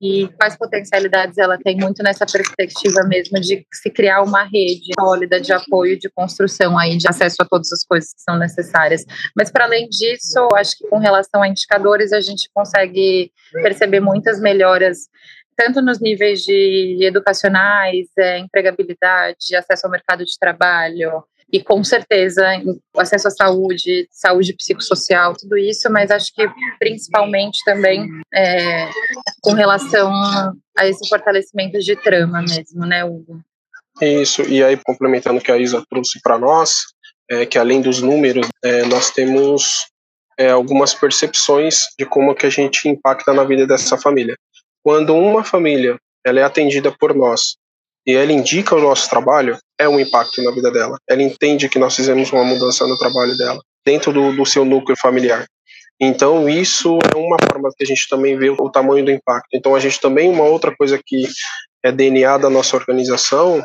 e 0.00 0.28
quais 0.36 0.56
potencialidades 0.56 1.38
ela 1.38 1.56
tem 1.58 1.76
muito 1.76 2.02
nessa 2.02 2.26
perspectiva 2.26 3.02
mesmo 3.04 3.40
de 3.40 3.66
se 3.72 3.90
criar 3.90 4.22
uma 4.22 4.42
rede 4.42 4.90
sólida 4.98 5.40
de 5.40 5.52
apoio, 5.52 5.98
de 5.98 6.10
construção 6.10 6.78
aí, 6.78 6.98
de 6.98 7.08
acesso 7.08 7.36
a 7.40 7.46
todas 7.46 7.72
as 7.72 7.82
coisas 7.82 8.12
que 8.12 8.20
são 8.20 8.36
necessárias. 8.38 9.04
Mas 9.34 9.50
para 9.50 9.64
além 9.64 9.88
disso, 9.88 10.46
acho 10.54 10.76
que 10.76 10.88
com 10.88 10.98
relação 10.98 11.42
a 11.42 11.48
indicadores 11.48 12.12
a 12.12 12.20
gente 12.20 12.50
consegue 12.52 13.32
perceber 13.62 14.00
muitas 14.00 14.38
melhoras 14.38 15.08
tanto 15.56 15.80
nos 15.80 16.00
níveis 16.00 16.40
de 16.42 16.98
educacionais, 17.02 18.06
é, 18.18 18.38
empregabilidade, 18.38 19.56
acesso 19.56 19.86
ao 19.86 19.90
mercado 19.90 20.24
de 20.24 20.38
trabalho, 20.38 21.24
e 21.52 21.62
com 21.62 21.82
certeza 21.84 22.44
acesso 22.96 23.28
à 23.28 23.30
saúde, 23.30 24.08
saúde 24.10 24.52
psicossocial, 24.52 25.34
tudo 25.34 25.56
isso, 25.56 25.90
mas 25.90 26.10
acho 26.10 26.34
que 26.34 26.44
principalmente 26.78 27.58
também 27.64 28.08
é, 28.34 28.88
com 29.40 29.52
relação 29.52 30.12
a 30.76 30.86
esse 30.86 31.08
fortalecimento 31.08 31.78
de 31.78 31.94
trama 31.96 32.42
mesmo, 32.42 32.84
né, 32.84 33.04
Hugo? 33.04 33.40
Isso, 34.00 34.42
e 34.42 34.62
aí 34.62 34.76
complementando 34.84 35.38
o 35.38 35.42
que 35.42 35.52
a 35.52 35.56
Isa 35.56 35.82
trouxe 35.88 36.20
para 36.20 36.38
nós, 36.38 36.86
é 37.30 37.46
que 37.46 37.58
além 37.58 37.80
dos 37.80 38.02
números, 38.02 38.48
é, 38.62 38.84
nós 38.84 39.10
temos 39.10 39.86
é, 40.38 40.50
algumas 40.50 40.94
percepções 40.94 41.86
de 41.98 42.04
como 42.04 42.34
que 42.34 42.46
a 42.46 42.50
gente 42.50 42.88
impacta 42.88 43.32
na 43.32 43.44
vida 43.44 43.66
dessa 43.66 43.96
família. 43.96 44.36
Quando 44.86 45.16
uma 45.16 45.42
família 45.42 45.98
ela 46.24 46.38
é 46.38 46.44
atendida 46.44 46.92
por 46.92 47.12
nós 47.12 47.56
e 48.06 48.12
ela 48.12 48.30
indica 48.30 48.76
o 48.76 48.80
nosso 48.80 49.10
trabalho, 49.10 49.58
é 49.76 49.88
um 49.88 49.98
impacto 49.98 50.40
na 50.44 50.52
vida 50.52 50.70
dela. 50.70 50.96
Ela 51.10 51.24
entende 51.24 51.68
que 51.68 51.76
nós 51.76 51.96
fizemos 51.96 52.30
uma 52.30 52.44
mudança 52.44 52.86
no 52.86 52.96
trabalho 52.96 53.36
dela, 53.36 53.60
dentro 53.84 54.12
do, 54.12 54.30
do 54.30 54.46
seu 54.46 54.64
núcleo 54.64 54.96
familiar. 54.96 55.44
Então, 56.00 56.48
isso 56.48 57.00
é 57.12 57.18
uma 57.18 57.36
forma 57.50 57.68
que 57.76 57.82
a 57.82 57.86
gente 57.86 58.08
também 58.08 58.38
vê 58.38 58.48
o 58.48 58.70
tamanho 58.70 59.04
do 59.04 59.10
impacto. 59.10 59.48
Então, 59.52 59.74
a 59.74 59.80
gente 59.80 60.00
também, 60.00 60.30
uma 60.30 60.44
outra 60.44 60.72
coisa 60.76 61.00
que 61.04 61.26
é 61.82 61.90
DNA 61.90 62.38
da 62.38 62.48
nossa 62.48 62.76
organização 62.76 63.60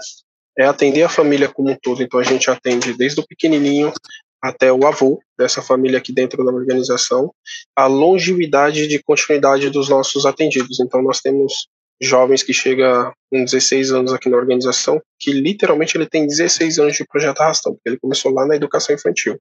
é 0.58 0.66
atender 0.66 1.04
a 1.04 1.10
família 1.10 1.48
como 1.48 1.70
um 1.70 1.78
todo. 1.80 2.02
Então, 2.02 2.20
a 2.20 2.24
gente 2.24 2.50
atende 2.50 2.96
desde 2.96 3.22
o 3.22 3.28
pequenininho 3.28 3.94
até 4.42 4.72
o 4.72 4.86
avô 4.86 5.22
dessa 5.38 5.62
família 5.62 6.00
aqui 6.00 6.12
dentro 6.12 6.44
da 6.44 6.52
organização, 6.52 7.34
a 7.76 7.86
longevidade 7.86 8.88
de 8.88 9.02
continuidade 9.04 9.70
dos 9.70 9.88
nossos 9.88 10.26
atendidos. 10.26 10.80
Então, 10.80 11.02
nós 11.02 11.22
temos 11.22 11.68
jovens 12.02 12.42
que 12.42 12.54
chega 12.54 13.14
com 13.30 13.44
16 13.44 13.92
anos 13.92 14.14
aqui 14.14 14.28
na 14.28 14.38
organização, 14.38 15.00
que 15.20 15.32
literalmente 15.32 15.96
ele 15.96 16.08
tem 16.08 16.26
16 16.26 16.80
anos 16.80 16.96
de 16.96 17.06
projeto 17.06 17.42
arrastão, 17.42 17.74
porque 17.74 17.90
ele 17.90 18.00
começou 18.00 18.34
lá 18.34 18.46
na 18.48 18.56
educação 18.56 18.96
infantil. 18.96 19.38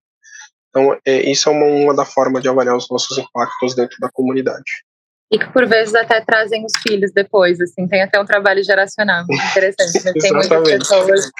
Então, 0.68 0.96
é, 1.06 1.30
isso 1.30 1.48
é 1.48 1.52
uma, 1.52 1.66
uma 1.66 1.94
da 1.94 2.04
forma 2.04 2.40
de 2.40 2.48
avaliar 2.48 2.76
os 2.76 2.88
nossos 2.90 3.16
impactos 3.16 3.74
dentro 3.74 3.96
da 3.98 4.10
comunidade 4.12 4.84
e 5.32 5.38
que 5.38 5.46
por 5.52 5.66
vezes 5.66 5.94
até 5.94 6.20
trazem 6.20 6.64
os 6.64 6.72
filhos 6.82 7.12
depois, 7.12 7.60
assim, 7.60 7.86
tem 7.86 8.02
até 8.02 8.20
um 8.20 8.24
trabalho 8.24 8.62
geracional 8.64 9.24
interessante, 9.30 10.04
né? 10.04 10.12
tem 10.12 10.32
muitas 10.32 10.62
pessoas 10.68 11.30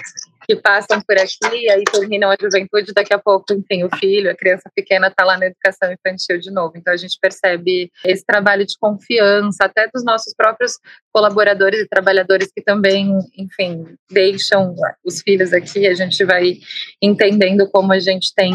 que 0.51 0.57
passam 0.57 1.01
por 1.01 1.17
aqui 1.17 1.71
aí 1.71 1.85
terminam 1.85 2.29
a 2.29 2.37
juventude, 2.41 2.93
daqui 2.93 3.15
a 3.15 3.19
pouco, 3.21 3.53
enfim, 3.53 3.85
o 3.85 3.97
filho, 3.97 4.29
a 4.29 4.35
criança 4.35 4.69
pequena 4.75 5.07
está 5.07 5.25
lá 5.25 5.39
na 5.39 5.47
educação 5.47 5.93
infantil 5.93 6.41
de 6.41 6.51
novo, 6.51 6.73
então 6.75 6.93
a 6.93 6.97
gente 6.97 7.17
percebe 7.21 7.89
esse 8.05 8.25
trabalho 8.27 8.67
de 8.67 8.75
confiança, 8.81 9.59
até 9.65 9.89
dos 9.95 10.05
nossos 10.05 10.35
próprios 10.35 10.73
colaboradores 11.13 11.79
e 11.79 11.89
trabalhadores 11.89 12.51
que 12.53 12.61
também, 12.61 13.17
enfim, 13.39 13.85
deixam 14.11 14.75
os 15.05 15.21
filhos 15.21 15.53
aqui, 15.53 15.87
a 15.87 15.95
gente 15.95 16.25
vai 16.25 16.55
entendendo 17.01 17.71
como 17.71 17.93
a 17.93 18.01
gente 18.01 18.35
tem 18.35 18.53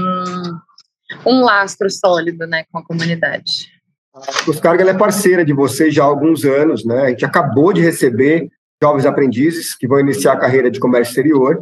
um 1.26 1.44
lastro 1.44 1.90
sólido, 1.90 2.46
né, 2.46 2.66
com 2.70 2.80
a 2.80 2.84
comunidade. 2.84 3.72
A 4.14 4.44
Cruz 4.44 4.60
Carga 4.60 4.90
é 4.90 4.94
parceira 4.94 5.46
de 5.46 5.54
vocês 5.54 5.94
já 5.94 6.04
há 6.04 6.08
alguns 6.08 6.44
anos, 6.44 6.86
né? 6.86 7.04
A 7.04 7.10
gente 7.10 7.26
acabou 7.26 7.74
de 7.74 7.82
receber 7.82 8.50
jovens 8.82 9.06
aprendizes 9.06 9.76
que 9.76 9.88
vão 9.88 10.00
iniciar 10.00 10.34
a 10.34 10.40
carreira 10.40 10.72
de 10.72 10.80
comércio 10.80 11.12
exterior. 11.12 11.60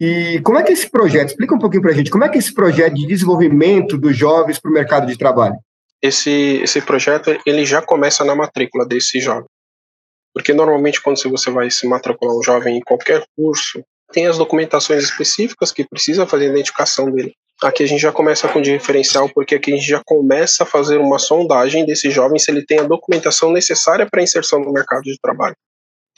E 0.00 0.40
como 0.42 0.58
é 0.58 0.62
que 0.62 0.72
esse 0.72 0.88
projeto, 0.88 1.28
explica 1.28 1.54
um 1.54 1.58
pouquinho 1.58 1.82
para 1.82 1.90
a 1.90 1.94
gente, 1.94 2.10
como 2.10 2.24
é 2.24 2.28
que 2.28 2.38
esse 2.38 2.54
projeto 2.54 2.94
de 2.94 3.06
desenvolvimento 3.06 3.98
dos 3.98 4.16
jovens 4.16 4.58
para 4.58 4.70
o 4.70 4.74
mercado 4.74 5.06
de 5.06 5.18
trabalho? 5.18 5.56
Esse, 6.00 6.60
esse 6.62 6.80
projeto 6.80 7.36
ele 7.44 7.64
já 7.64 7.82
começa 7.82 8.24
na 8.24 8.34
matrícula 8.34 8.86
desse 8.86 9.20
jovem. 9.20 9.48
Porque 10.32 10.54
normalmente 10.54 11.02
quando 11.02 11.20
você 11.28 11.50
vai 11.50 11.68
se 11.70 11.86
matricular 11.86 12.36
um 12.36 12.42
jovem 12.42 12.76
em 12.76 12.80
qualquer 12.80 13.24
curso, 13.36 13.82
tem 14.12 14.26
as 14.26 14.38
documentações 14.38 15.02
específicas 15.02 15.72
que 15.72 15.86
precisa 15.86 16.26
fazer 16.26 16.46
a 16.46 16.50
identificação 16.50 17.10
dele. 17.10 17.34
Aqui 17.60 17.82
a 17.82 17.86
gente 17.86 18.00
já 18.00 18.12
começa 18.12 18.46
com 18.46 18.62
diferencial, 18.62 19.28
porque 19.34 19.56
aqui 19.56 19.72
a 19.72 19.76
gente 19.76 19.88
já 19.88 20.00
começa 20.04 20.62
a 20.62 20.66
fazer 20.66 20.98
uma 20.98 21.18
sondagem 21.18 21.84
desse 21.84 22.08
jovem 22.08 22.38
se 22.38 22.52
ele 22.52 22.64
tem 22.64 22.78
a 22.78 22.84
documentação 22.84 23.50
necessária 23.50 24.06
para 24.08 24.22
inserção 24.22 24.60
no 24.60 24.72
mercado 24.72 25.02
de 25.02 25.18
trabalho. 25.20 25.56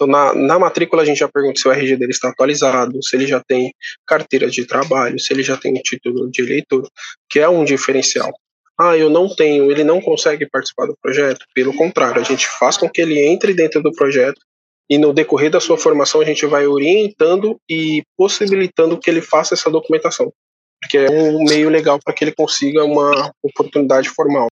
Então, 0.00 0.08
na, 0.08 0.32
na 0.34 0.58
matrícula, 0.58 1.02
a 1.02 1.04
gente 1.04 1.18
já 1.18 1.28
pergunta 1.28 1.60
se 1.60 1.68
o 1.68 1.70
RG 1.70 1.94
dele 1.98 2.10
está 2.10 2.30
atualizado, 2.30 3.02
se 3.02 3.14
ele 3.14 3.26
já 3.26 3.38
tem 3.46 3.70
carteira 4.06 4.48
de 4.48 4.64
trabalho, 4.64 5.20
se 5.20 5.30
ele 5.30 5.42
já 5.42 5.58
tem 5.58 5.74
título 5.74 6.30
de 6.30 6.40
eleitor, 6.40 6.88
que 7.28 7.38
é 7.38 7.46
um 7.46 7.66
diferencial. 7.66 8.32
Ah, 8.80 8.96
eu 8.96 9.10
não 9.10 9.28
tenho, 9.28 9.70
ele 9.70 9.84
não 9.84 10.00
consegue 10.00 10.48
participar 10.48 10.86
do 10.86 10.96
projeto. 11.02 11.44
Pelo 11.54 11.76
contrário, 11.76 12.18
a 12.18 12.24
gente 12.24 12.48
faz 12.58 12.78
com 12.78 12.88
que 12.88 13.02
ele 13.02 13.20
entre 13.20 13.52
dentro 13.52 13.82
do 13.82 13.92
projeto 13.92 14.40
e 14.88 14.96
no 14.96 15.12
decorrer 15.12 15.50
da 15.50 15.60
sua 15.60 15.76
formação 15.76 16.22
a 16.22 16.24
gente 16.24 16.46
vai 16.46 16.66
orientando 16.66 17.60
e 17.68 18.02
possibilitando 18.16 18.98
que 18.98 19.10
ele 19.10 19.20
faça 19.20 19.52
essa 19.52 19.70
documentação, 19.70 20.32
porque 20.80 20.96
é 20.96 21.10
um 21.10 21.44
meio 21.44 21.68
legal 21.68 22.00
para 22.02 22.14
que 22.14 22.24
ele 22.24 22.32
consiga 22.32 22.82
uma 22.84 23.30
oportunidade 23.42 24.08
formal. 24.08 24.48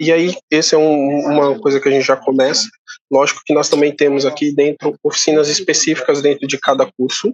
E 0.00 0.12
aí, 0.12 0.36
esse 0.50 0.74
é 0.74 0.78
um, 0.78 1.08
uma 1.26 1.58
coisa 1.58 1.80
que 1.80 1.88
a 1.88 1.92
gente 1.92 2.06
já 2.06 2.16
começa. 2.16 2.68
Lógico 3.10 3.40
que 3.44 3.52
nós 3.52 3.68
também 3.68 3.94
temos 3.94 4.24
aqui 4.24 4.54
dentro 4.54 4.94
oficinas 5.02 5.48
específicas 5.48 6.22
dentro 6.22 6.46
de 6.46 6.58
cada 6.58 6.88
curso, 6.96 7.32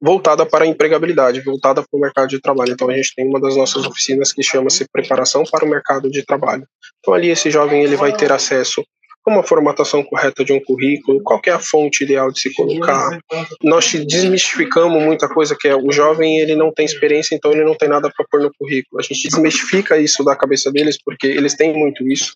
voltada 0.00 0.44
para 0.44 0.64
a 0.64 0.66
empregabilidade, 0.66 1.40
voltada 1.40 1.82
para 1.82 1.96
o 1.96 2.00
mercado 2.00 2.28
de 2.28 2.40
trabalho. 2.40 2.72
Então, 2.72 2.90
a 2.90 2.96
gente 2.96 3.14
tem 3.14 3.26
uma 3.26 3.40
das 3.40 3.56
nossas 3.56 3.86
oficinas 3.86 4.32
que 4.32 4.42
chama-se 4.42 4.86
Preparação 4.92 5.44
para 5.50 5.64
o 5.64 5.68
Mercado 5.68 6.10
de 6.10 6.22
Trabalho. 6.24 6.66
Então, 6.98 7.14
ali, 7.14 7.30
esse 7.30 7.50
jovem 7.50 7.82
ele 7.82 7.96
vai 7.96 8.14
ter 8.14 8.30
acesso 8.32 8.84
uma 9.28 9.42
formatação 9.42 10.02
correta 10.02 10.44
de 10.44 10.52
um 10.52 10.60
currículo, 10.60 11.22
qual 11.22 11.40
é 11.46 11.50
a 11.50 11.58
fonte 11.58 12.04
ideal 12.04 12.30
de 12.30 12.40
se 12.40 12.54
colocar. 12.54 13.18
Nós 13.62 13.90
desmistificamos 13.92 15.02
muita 15.02 15.28
coisa 15.28 15.56
que 15.58 15.68
é 15.68 15.76
o 15.76 15.90
jovem 15.92 16.38
ele 16.40 16.54
não 16.54 16.72
tem 16.72 16.84
experiência, 16.84 17.34
então 17.34 17.52
ele 17.52 17.64
não 17.64 17.74
tem 17.74 17.88
nada 17.88 18.10
para 18.14 18.26
pôr 18.30 18.40
no 18.40 18.52
currículo. 18.58 19.00
A 19.00 19.02
gente 19.02 19.28
desmistifica 19.28 19.98
isso 19.98 20.24
da 20.24 20.36
cabeça 20.36 20.70
deles 20.70 20.98
porque 21.02 21.26
eles 21.26 21.54
têm 21.54 21.72
muito 21.72 22.06
isso. 22.06 22.34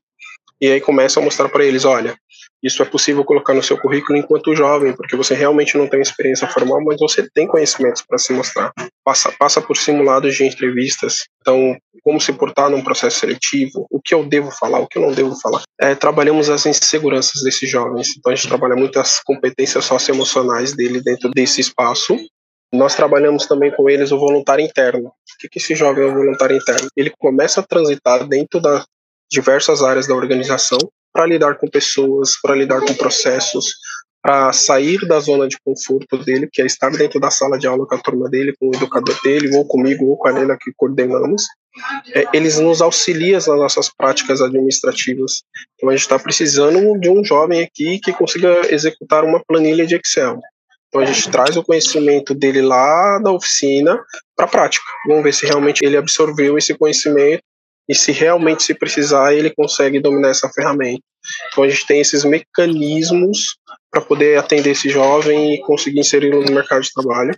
E 0.60 0.68
aí 0.68 0.80
começa 0.80 1.18
a 1.18 1.22
mostrar 1.22 1.48
para 1.48 1.64
eles, 1.64 1.84
olha, 1.84 2.16
isso 2.62 2.82
é 2.82 2.84
possível 2.84 3.24
colocar 3.24 3.54
no 3.54 3.62
seu 3.62 3.76
currículo 3.76 4.18
enquanto 4.18 4.54
jovem, 4.54 4.92
porque 4.92 5.16
você 5.16 5.34
realmente 5.34 5.76
não 5.76 5.88
tem 5.88 6.00
experiência 6.00 6.46
formal, 6.46 6.82
mas 6.84 6.96
você 6.98 7.28
tem 7.34 7.46
conhecimentos 7.46 8.02
para 8.02 8.18
se 8.18 8.32
mostrar. 8.32 8.72
Passa, 9.04 9.32
passa 9.32 9.60
por 9.60 9.76
simulados 9.76 10.34
de 10.34 10.44
entrevistas, 10.44 11.24
então, 11.40 11.76
como 12.02 12.20
se 12.20 12.32
portar 12.32 12.70
num 12.70 12.82
processo 12.82 13.18
seletivo, 13.18 13.86
o 13.90 14.00
que 14.00 14.14
eu 14.14 14.24
devo 14.24 14.50
falar, 14.50 14.78
o 14.78 14.86
que 14.86 14.98
eu 14.98 15.02
não 15.02 15.12
devo 15.12 15.34
falar. 15.40 15.62
É, 15.80 15.94
trabalhamos 15.94 16.48
as 16.48 16.64
inseguranças 16.64 17.42
desses 17.42 17.68
jovens, 17.68 18.16
então 18.16 18.32
a 18.32 18.34
gente 18.36 18.48
trabalha 18.48 18.76
muito 18.76 19.00
as 19.00 19.20
competências 19.20 19.84
socioemocionais 19.84 20.74
dele 20.74 21.02
dentro 21.02 21.30
desse 21.30 21.60
espaço, 21.60 22.16
nós 22.72 22.94
trabalhamos 22.94 23.46
também 23.46 23.70
com 23.70 23.90
eles 23.90 24.12
o 24.12 24.18
voluntário 24.18 24.64
interno. 24.64 25.08
O 25.08 25.38
que, 25.38 25.48
que 25.48 25.58
esse 25.58 25.74
jovem 25.74 26.04
é 26.04 26.06
o 26.06 26.14
voluntário 26.14 26.56
interno? 26.56 26.88
Ele 26.96 27.12
começa 27.18 27.60
a 27.60 27.62
transitar 27.62 28.26
dentro 28.26 28.60
das 28.60 28.86
diversas 29.30 29.82
áreas 29.82 30.06
da 30.06 30.14
organização 30.14 30.78
para 31.12 31.26
lidar 31.26 31.56
com 31.58 31.68
pessoas, 31.68 32.40
para 32.40 32.54
lidar 32.54 32.80
com 32.80 32.94
processos, 32.94 33.66
para 34.22 34.52
sair 34.52 35.06
da 35.06 35.18
zona 35.18 35.48
de 35.48 35.56
conforto 35.64 36.16
dele, 36.16 36.48
que 36.50 36.62
é 36.62 36.66
estar 36.66 36.90
dentro 36.90 37.18
da 37.18 37.30
sala 37.30 37.58
de 37.58 37.66
aula 37.66 37.86
com 37.86 37.94
a 37.94 37.98
turma 37.98 38.30
dele, 38.30 38.54
com 38.58 38.68
o 38.68 38.74
educador 38.74 39.18
dele, 39.22 39.54
ou 39.56 39.66
comigo, 39.66 40.06
ou 40.06 40.16
com 40.16 40.28
a 40.28 40.30
Helena 40.30 40.56
que 40.58 40.70
coordenamos. 40.76 41.42
É, 42.14 42.24
eles 42.32 42.58
nos 42.58 42.80
auxiliam 42.80 43.34
nas 43.34 43.46
nossas 43.46 43.90
práticas 43.92 44.40
administrativas. 44.40 45.42
Então 45.74 45.88
a 45.88 45.92
gente 45.92 46.02
está 46.02 46.18
precisando 46.18 46.98
de 47.00 47.10
um 47.10 47.24
jovem 47.24 47.62
aqui 47.62 47.98
que 47.98 48.12
consiga 48.12 48.72
executar 48.72 49.24
uma 49.24 49.42
planilha 49.44 49.84
de 49.86 49.96
Excel. 49.96 50.38
Então 50.88 51.00
a 51.00 51.06
gente 51.06 51.30
traz 51.30 51.56
o 51.56 51.64
conhecimento 51.64 52.34
dele 52.34 52.60
lá 52.60 53.18
da 53.18 53.32
oficina 53.32 53.98
para 54.36 54.44
a 54.44 54.48
prática. 54.48 54.84
Vamos 55.08 55.24
ver 55.24 55.32
se 55.32 55.46
realmente 55.46 55.80
ele 55.82 55.96
absorveu 55.96 56.58
esse 56.58 56.74
conhecimento 56.74 57.42
e 57.92 57.94
se 57.94 58.10
realmente 58.10 58.62
se 58.62 58.72
precisar, 58.72 59.34
ele 59.34 59.50
consegue 59.50 60.00
dominar 60.00 60.30
essa 60.30 60.48
ferramenta. 60.48 61.02
Então 61.50 61.62
a 61.62 61.68
gente 61.68 61.86
tem 61.86 62.00
esses 62.00 62.24
mecanismos 62.24 63.58
para 63.90 64.00
poder 64.00 64.38
atender 64.38 64.70
esse 64.70 64.88
jovem 64.88 65.52
e 65.52 65.60
conseguir 65.60 66.00
inseri-lo 66.00 66.42
no 66.42 66.52
mercado 66.52 66.80
de 66.80 66.90
trabalho. 66.90 67.36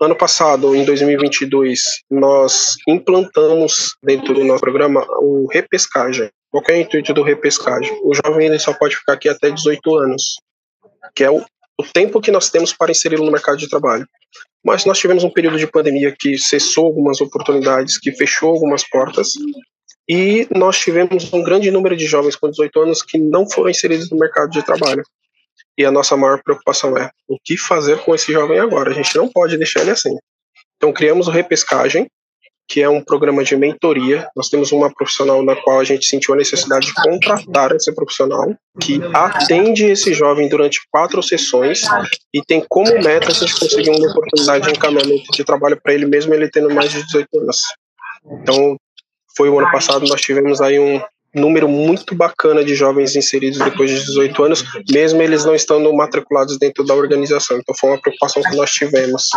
Ano 0.00 0.14
passado, 0.14 0.76
em 0.76 0.84
2022, 0.84 1.80
nós 2.08 2.76
implantamos 2.86 3.96
dentro 4.00 4.32
do 4.32 4.44
nosso 4.44 4.60
programa 4.60 5.04
o 5.18 5.48
repescagem. 5.50 6.30
Qual 6.52 6.62
é 6.68 6.74
o 6.74 6.76
intuito 6.76 7.12
do 7.12 7.24
repescagem? 7.24 8.00
O 8.04 8.12
jovem 8.14 8.46
ele 8.46 8.60
só 8.60 8.72
pode 8.72 8.94
ficar 8.94 9.14
aqui 9.14 9.28
até 9.28 9.50
18 9.50 9.96
anos, 9.96 10.36
que 11.16 11.24
é 11.24 11.30
o, 11.30 11.44
o 11.76 11.82
tempo 11.92 12.20
que 12.20 12.30
nós 12.30 12.48
temos 12.48 12.72
para 12.72 12.92
inseri-lo 12.92 13.24
no 13.24 13.32
mercado 13.32 13.58
de 13.58 13.68
trabalho. 13.68 14.06
Mas 14.64 14.84
nós 14.84 14.98
tivemos 14.98 15.24
um 15.24 15.30
período 15.30 15.58
de 15.58 15.66
pandemia 15.66 16.14
que 16.16 16.38
cessou 16.38 16.86
algumas 16.86 17.20
oportunidades, 17.20 17.98
que 17.98 18.12
fechou 18.12 18.50
algumas 18.50 18.88
portas, 18.88 19.30
e 20.12 20.48
nós 20.50 20.76
tivemos 20.76 21.32
um 21.32 21.40
grande 21.40 21.70
número 21.70 21.96
de 21.96 22.04
jovens 22.04 22.34
com 22.34 22.50
18 22.50 22.80
anos 22.80 23.00
que 23.00 23.16
não 23.16 23.48
foram 23.48 23.70
inseridos 23.70 24.10
no 24.10 24.18
mercado 24.18 24.50
de 24.50 24.60
trabalho. 24.60 25.04
E 25.78 25.84
a 25.84 25.92
nossa 25.92 26.16
maior 26.16 26.42
preocupação 26.42 26.98
é 26.98 27.12
o 27.28 27.38
que 27.38 27.56
fazer 27.56 27.96
com 27.98 28.12
esse 28.12 28.32
jovem 28.32 28.58
agora? 28.58 28.90
A 28.90 28.92
gente 28.92 29.16
não 29.16 29.28
pode 29.28 29.56
deixar 29.56 29.82
ele 29.82 29.92
assim. 29.92 30.16
Então 30.76 30.92
criamos 30.92 31.28
o 31.28 31.30
Repescagem, 31.30 32.08
que 32.66 32.82
é 32.82 32.88
um 32.88 33.00
programa 33.00 33.44
de 33.44 33.56
mentoria. 33.56 34.28
Nós 34.34 34.48
temos 34.48 34.72
uma 34.72 34.92
profissional 34.92 35.44
na 35.44 35.54
qual 35.54 35.78
a 35.78 35.84
gente 35.84 36.04
sentiu 36.04 36.34
a 36.34 36.38
necessidade 36.38 36.86
de 36.86 36.94
contratar 36.94 37.70
esse 37.70 37.94
profissional, 37.94 38.52
que 38.80 39.00
atende 39.14 39.84
esse 39.84 40.12
jovem 40.12 40.48
durante 40.48 40.80
quatro 40.90 41.22
sessões 41.22 41.82
e 42.34 42.42
tem 42.44 42.66
como 42.68 42.92
meta 43.00 43.30
gente 43.30 43.60
conseguir 43.60 43.90
uma 43.90 44.10
oportunidade 44.10 44.64
de 44.64 44.72
encaminhamento 44.72 45.30
de 45.30 45.44
trabalho 45.44 45.80
para 45.80 45.94
ele 45.94 46.06
mesmo 46.06 46.34
ele 46.34 46.50
tendo 46.50 46.68
mais 46.74 46.90
de 46.90 47.00
18 47.04 47.28
anos. 47.38 47.58
Então, 48.42 48.76
foi 49.36 49.48
o 49.48 49.58
ano 49.58 49.70
passado, 49.70 50.06
nós 50.06 50.20
tivemos 50.20 50.60
aí 50.60 50.78
um 50.78 51.00
número 51.34 51.68
muito 51.68 52.14
bacana 52.14 52.64
de 52.64 52.74
jovens 52.74 53.14
inseridos 53.14 53.58
depois 53.58 53.90
de 53.90 54.04
18 54.04 54.42
anos, 54.42 54.64
mesmo 54.90 55.22
eles 55.22 55.44
não 55.44 55.54
estando 55.54 55.92
matriculados 55.94 56.58
dentro 56.58 56.84
da 56.84 56.94
organização. 56.94 57.58
Então 57.58 57.74
foi 57.74 57.90
uma 57.90 58.00
preocupação 58.00 58.42
que 58.42 58.56
nós 58.56 58.70
tivemos 58.70 59.28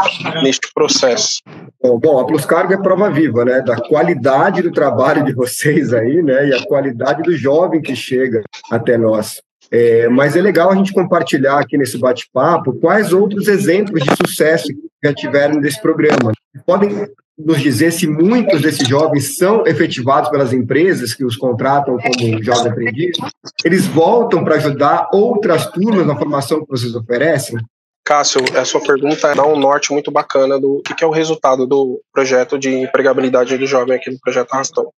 neste 0.44 0.72
processo. 0.74 1.40
Bom, 1.82 2.20
a 2.20 2.26
Plus 2.26 2.46
Cargo 2.46 2.74
é 2.74 2.82
prova 2.82 3.10
viva, 3.12 3.46
né, 3.46 3.62
da 3.62 3.76
qualidade 3.78 4.62
do 4.62 4.72
trabalho 4.72 5.24
de 5.24 5.34
vocês 5.34 5.94
aí, 5.94 6.22
né, 6.22 6.50
e 6.50 6.54
a 6.54 6.66
qualidade 6.66 7.22
do 7.24 7.36
jovem 7.36 7.82
que 7.82 7.96
chega 7.96 8.42
até 8.72 8.98
nós. 8.98 9.42
É, 9.72 10.08
mas 10.08 10.36
é 10.36 10.42
legal 10.42 10.70
a 10.70 10.76
gente 10.76 10.94
compartilhar 10.94 11.58
aqui 11.58 11.78
nesse 11.78 11.98
bate-papo 11.98 12.74
quais 12.74 13.12
outros 13.12 13.48
exemplos 13.48 14.04
de 14.04 14.10
sucesso 14.16 14.68
que 14.68 14.90
já 15.04 15.14
tiveram 15.14 15.60
desse 15.60 15.82
programa. 15.82 16.32
Podem 16.66 17.08
nos 17.38 17.62
dizer 17.62 17.92
se 17.92 18.08
muitos 18.08 18.62
desses 18.62 18.88
jovens 18.88 19.38
são 19.38 19.66
efetivados 19.66 20.30
pelas 20.30 20.54
empresas 20.54 21.14
que 21.14 21.26
os 21.26 21.36
contratam 21.36 21.98
como 21.98 22.44
jovem 22.44 22.72
aprendiz? 22.72 23.18
Eles 23.64 23.86
voltam 23.86 24.44
para 24.44 24.56
ajudar 24.56 25.10
outras 25.12 25.66
turmas 25.72 26.06
na 26.06 26.16
formação 26.16 26.62
que 26.62 26.70
vocês 26.70 26.96
oferecem? 26.96 27.58
Cássio, 28.06 28.42
a 28.58 28.66
sua 28.66 28.82
pergunta 28.82 29.34
dá 29.34 29.46
um 29.46 29.58
norte 29.58 29.94
muito 29.94 30.12
bacana 30.12 30.60
do 30.60 30.82
que 30.82 31.04
é 31.04 31.08
o 31.08 31.12
resultado 31.12 31.66
do 31.66 32.02
projeto 32.12 32.60
de 32.60 32.70
empregabilidade 32.70 33.58
do 33.58 33.66
jovem 33.66 33.96
aqui 33.96 34.12
no 34.12 34.20
Projeto 34.20 34.54
Arrastão. 34.54 34.92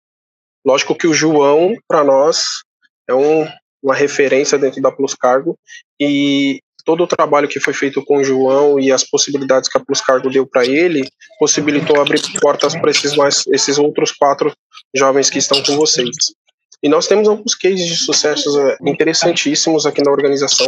Lógico 0.65 0.95
que 0.95 1.05
o 1.05 1.13
João, 1.13 1.75
para 1.87 2.03
nós, 2.03 2.63
é 3.07 3.13
um, 3.13 3.47
uma 3.81 3.93
referência 3.93 4.57
dentro 4.57 4.81
da 4.81 4.91
Plus 4.91 5.13
Cargo 5.13 5.55
e 5.99 6.59
todo 6.85 7.03
o 7.03 7.07
trabalho 7.07 7.47
que 7.47 7.59
foi 7.59 7.73
feito 7.73 8.01
com 8.05 8.17
o 8.17 8.23
João 8.23 8.79
e 8.79 8.91
as 8.91 9.03
possibilidades 9.03 9.67
que 9.67 9.77
a 9.77 9.81
Plus 9.83 9.99
Cargo 9.99 10.29
deu 10.29 10.45
para 10.45 10.65
ele, 10.65 11.09
possibilitou 11.39 11.99
abrir 11.99 12.21
portas 12.39 12.75
para 12.75 12.91
esses, 12.91 13.15
mais, 13.15 13.43
esses 13.47 13.79
outros 13.79 14.11
quatro 14.11 14.53
jovens 14.95 15.29
que 15.29 15.39
estão 15.39 15.61
com 15.63 15.75
vocês. 15.75 16.15
E 16.83 16.87
nós 16.87 17.07
temos 17.07 17.27
alguns 17.27 17.55
cases 17.55 17.87
de 17.87 17.95
sucessos 17.97 18.55
é, 18.55 18.77
interessantíssimos 18.85 19.87
aqui 19.87 20.03
na 20.03 20.11
organização. 20.11 20.67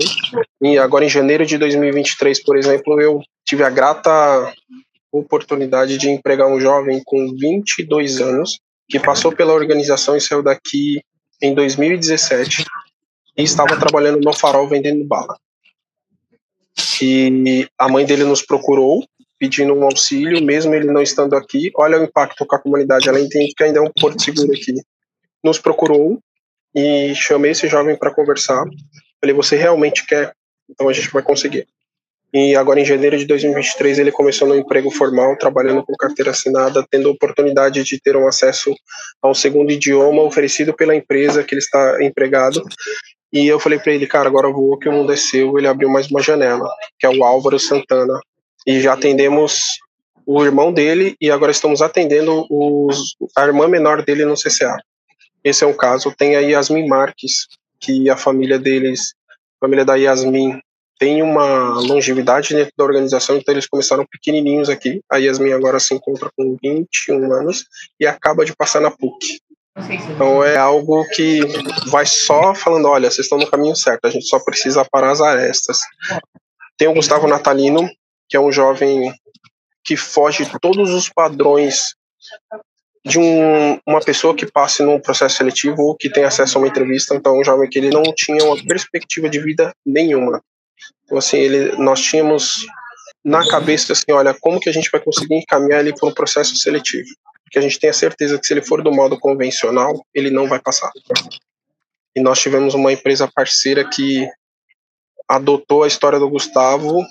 E 0.62 0.78
agora, 0.80 1.06
em 1.06 1.10
janeiro 1.10 1.46
de 1.46 1.58
2023, 1.58 2.44
por 2.44 2.58
exemplo, 2.58 3.00
eu 3.00 3.22
tive 3.46 3.64
a 3.64 3.70
grata 3.70 4.52
oportunidade 5.12 5.98
de 5.98 6.10
empregar 6.10 6.48
um 6.48 6.60
jovem 6.60 7.02
com 7.06 7.34
22 7.36 8.20
anos, 8.20 8.60
que 8.90 9.00
passou 9.00 9.32
pela 9.32 9.54
organização 9.54 10.18
e 10.18 10.22
saiu 10.22 10.42
daqui 10.42 11.02
em 11.42 11.54
2017 11.54 12.66
e 13.38 13.44
estava 13.44 13.78
trabalhando 13.78 14.20
no 14.20 14.34
farol 14.34 14.68
vendendo 14.68 15.06
bala 15.06 15.38
que 16.78 17.68
a 17.78 17.90
mãe 17.90 18.06
dele 18.06 18.24
nos 18.24 18.42
procurou 18.42 19.04
pedindo 19.40 19.74
um 19.74 19.84
auxílio, 19.84 20.44
mesmo 20.44 20.74
ele 20.74 20.92
não 20.92 21.02
estando 21.02 21.36
aqui. 21.36 21.72
Olha 21.76 22.00
o 22.00 22.04
impacto 22.04 22.46
com 22.46 22.56
a 22.56 22.60
comunidade, 22.60 23.08
ela 23.08 23.20
entende 23.20 23.54
que 23.56 23.64
ainda 23.64 23.80
é 23.80 23.82
um 23.82 23.92
porto 23.92 24.22
seguro 24.22 24.52
aqui. 24.52 24.74
Nos 25.44 25.60
procurou 25.60 26.20
e 26.76 27.14
chamei 27.16 27.52
esse 27.52 27.68
jovem 27.68 27.96
para 27.98 28.14
conversar. 28.14 28.64
Falei, 29.22 29.36
você 29.36 29.56
realmente 29.56 30.06
quer? 30.06 30.34
Então 30.70 30.90
a 30.90 30.94
gente 30.94 31.10
vai 31.12 31.22
conseguir. 31.22 31.68
E 32.34 32.56
agora, 32.56 32.80
em 32.80 32.86
janeiro 32.86 33.18
de 33.18 33.26
2023, 33.26 34.00
ele 34.00 34.12
começou 34.12 34.48
no 34.48 34.56
emprego 34.56 34.92
formal, 34.92 35.38
trabalhando 35.38 35.84
com 35.84 35.94
carteira 35.94 36.32
assinada, 36.32 36.86
tendo 36.92 37.08
a 37.08 37.12
oportunidade 37.12 37.84
de 37.84 38.02
ter 38.02 38.18
um 38.18 38.28
acesso 38.28 38.76
a 39.22 39.30
um 39.30 39.34
segundo 39.34 39.72
idioma 39.72 40.22
oferecido 40.24 40.74
pela 40.74 40.96
empresa 40.96 41.44
que 41.44 41.56
ele 41.56 41.62
está 41.62 42.04
empregado. 42.04 42.62
E 43.32 43.46
eu 43.48 43.60
falei 43.60 43.80
para 43.80 43.94
ele, 43.94 44.08
cara, 44.08 44.28
agora 44.28 44.52
voa 44.52 44.80
que 44.80 44.88
o 44.88 44.92
mundo 44.92 45.12
é 45.12 45.16
seu. 45.16 45.58
Ele 45.58 45.68
abriu 45.68 45.90
mais 45.90 46.10
uma 46.10 46.22
janela, 46.22 46.70
que 47.00 47.06
é 47.06 47.10
o 47.10 47.24
Álvaro 47.24 47.60
Santana. 47.60 48.20
E 48.66 48.80
já 48.80 48.94
atendemos 48.94 49.78
o 50.26 50.44
irmão 50.44 50.74
dele 50.74 51.16
e 51.22 51.32
agora 51.32 51.52
estamos 51.52 51.82
atendendo 51.82 52.46
os, 52.50 53.16
a 53.36 53.46
irmã 53.46 53.68
menor 53.68 54.04
dele 54.04 54.26
no 54.26 54.36
CCA. 54.36 54.78
Esse 55.44 55.64
é 55.64 55.68
um 55.68 55.74
caso. 55.74 56.14
Tem 56.18 56.36
a 56.36 56.40
Yasmin 56.40 56.88
Marques, 56.88 57.48
que 57.80 58.10
a 58.10 58.18
família 58.18 58.60
deles, 58.60 59.14
a 59.30 59.66
família 59.66 59.86
da 59.86 59.96
Yasmin, 59.96 60.60
tem 61.00 61.22
uma 61.22 61.80
longevidade 61.80 62.54
dentro 62.54 62.74
da 62.76 62.84
organização, 62.84 63.38
então 63.38 63.54
eles 63.54 63.68
começaram 63.68 64.06
pequenininhos 64.06 64.68
aqui. 64.68 65.00
A 65.10 65.18
Yasmin 65.18 65.52
agora 65.54 65.80
se 65.80 65.94
encontra 65.94 66.30
com 66.36 66.58
21 66.62 67.32
anos 67.32 67.66
e 68.00 68.06
acaba 68.08 68.44
de 68.44 68.56
passar 68.56 68.82
na 68.82 68.90
PUC. 68.90 69.40
Então 70.10 70.44
é 70.44 70.58
algo 70.58 71.06
que 71.10 71.40
vai 71.90 72.06
só 72.06 72.56
falando, 72.56 72.88
olha, 72.88 73.12
vocês 73.12 73.26
estão 73.26 73.38
no 73.38 73.50
caminho 73.50 73.76
certo, 73.76 74.06
a 74.06 74.10
gente 74.10 74.28
só 74.28 74.40
precisa 74.40 74.86
parar 74.90 75.12
as 75.12 75.22
arestas. 75.22 75.80
Tem 76.78 76.88
o 76.88 76.94
Gustavo 76.94 77.28
Natalino, 77.28 77.88
que 78.28 78.36
é 78.36 78.40
um 78.40 78.52
jovem 78.52 79.14
que 79.84 79.96
foge 79.96 80.46
de 80.46 80.60
todos 80.60 80.94
os 80.94 81.10
padrões 81.10 81.96
de 83.06 83.18
um, 83.18 83.80
uma 83.88 84.02
pessoa 84.02 84.36
que 84.36 84.46
passe 84.46 84.84
num 84.84 85.00
processo 85.00 85.38
seletivo 85.38 85.96
que 85.98 86.10
tem 86.10 86.26
acesso 86.26 86.58
a 86.58 86.62
uma 86.62 86.68
entrevista. 86.68 87.16
Então, 87.16 87.40
um 87.40 87.44
jovem 87.44 87.70
que 87.70 87.80
ele 87.80 87.90
não 87.90 88.04
tinha 88.16 88.44
uma 88.44 88.62
perspectiva 88.66 89.30
de 89.30 89.40
vida 89.40 89.72
nenhuma. 89.86 90.42
Então, 91.06 91.18
assim, 91.18 91.38
ele, 91.38 91.72
nós 91.78 92.02
tínhamos 92.02 92.68
na 93.24 93.48
cabeça 93.48 93.94
assim, 93.94 94.12
olha, 94.12 94.36
como 94.40 94.60
que 94.60 94.70
a 94.70 94.74
gente 94.74 94.90
vai 94.92 95.02
conseguir 95.02 95.36
encaminhar 95.36 95.80
ele 95.80 95.94
para 95.94 96.10
um 96.10 96.14
processo 96.14 96.56
seletivo? 96.58 97.08
Porque 97.48 97.60
a 97.60 97.62
gente 97.62 97.80
tem 97.80 97.90
a 97.90 97.94
certeza 97.94 98.38
que 98.38 98.46
se 98.46 98.54
ele 98.54 98.62
for 98.62 98.84
do 98.84 98.92
modo 98.92 99.18
convencional, 99.18 100.06
ele 100.14 100.30
não 100.30 100.50
vai 100.50 100.60
passar. 100.60 100.92
E 102.14 102.22
nós 102.22 102.40
tivemos 102.40 102.74
uma 102.74 102.92
empresa 102.92 103.30
parceira 103.34 103.88
que 103.88 104.28
adotou 105.30 105.84
a 105.84 105.88
história 105.88 106.20
do 106.20 106.30
Gustavo 106.30 107.06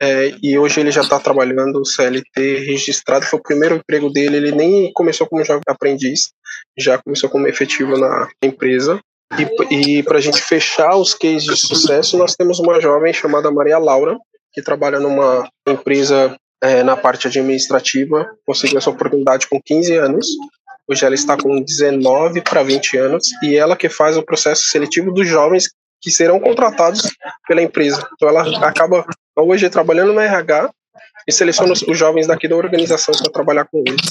é, 0.00 0.34
e 0.40 0.56
hoje 0.56 0.80
ele 0.80 0.92
já 0.92 1.00
está 1.00 1.18
trabalhando 1.18 1.84
CLT 1.84 2.58
registrado. 2.58 3.24
Foi 3.24 3.40
o 3.40 3.42
primeiro 3.42 3.76
emprego 3.76 4.08
dele. 4.08 4.36
Ele 4.36 4.52
nem 4.52 4.92
começou 4.92 5.26
como 5.26 5.44
jovem 5.44 5.62
aprendiz, 5.66 6.32
já 6.78 6.96
começou 6.98 7.28
como 7.28 7.48
efetivo 7.48 7.98
na 7.98 8.28
empresa. 8.40 9.00
E, 9.70 9.98
e 9.98 10.02
para 10.02 10.18
a 10.18 10.20
gente 10.20 10.40
fechar 10.40 10.96
os 10.96 11.14
cases 11.14 11.44
de 11.44 11.56
sucesso, 11.56 12.16
nós 12.16 12.36
temos 12.36 12.60
uma 12.60 12.80
jovem 12.80 13.12
chamada 13.12 13.50
Maria 13.50 13.78
Laura, 13.78 14.16
que 14.52 14.62
trabalha 14.62 15.00
numa 15.00 15.48
empresa 15.66 16.36
é, 16.62 16.82
na 16.84 16.96
parte 16.96 17.26
administrativa, 17.26 18.30
conseguiu 18.46 18.78
essa 18.78 18.90
oportunidade 18.90 19.48
com 19.48 19.60
15 19.60 19.96
anos. 19.96 20.26
Hoje 20.88 21.04
ela 21.04 21.14
está 21.14 21.36
com 21.36 21.60
19 21.60 22.40
para 22.40 22.62
20 22.62 22.96
anos 22.98 23.28
e 23.42 23.56
ela 23.56 23.76
que 23.76 23.88
faz 23.88 24.16
o 24.16 24.22
processo 24.22 24.62
seletivo 24.66 25.12
dos 25.12 25.28
jovens 25.28 25.64
que 26.00 26.10
serão 26.10 26.38
contratados 26.38 27.02
pela 27.46 27.62
empresa. 27.62 28.08
Então 28.14 28.28
ela 28.28 28.66
acaba 28.66 29.04
hoje 29.36 29.68
trabalhando 29.70 30.12
na 30.12 30.24
RH 30.24 30.70
e 31.26 31.32
seleciona 31.32 31.72
os 31.72 31.98
jovens 31.98 32.26
daqui 32.26 32.46
da 32.46 32.56
organização 32.56 33.14
para 33.14 33.30
trabalhar 33.30 33.64
com 33.64 33.82
eles. 33.86 34.06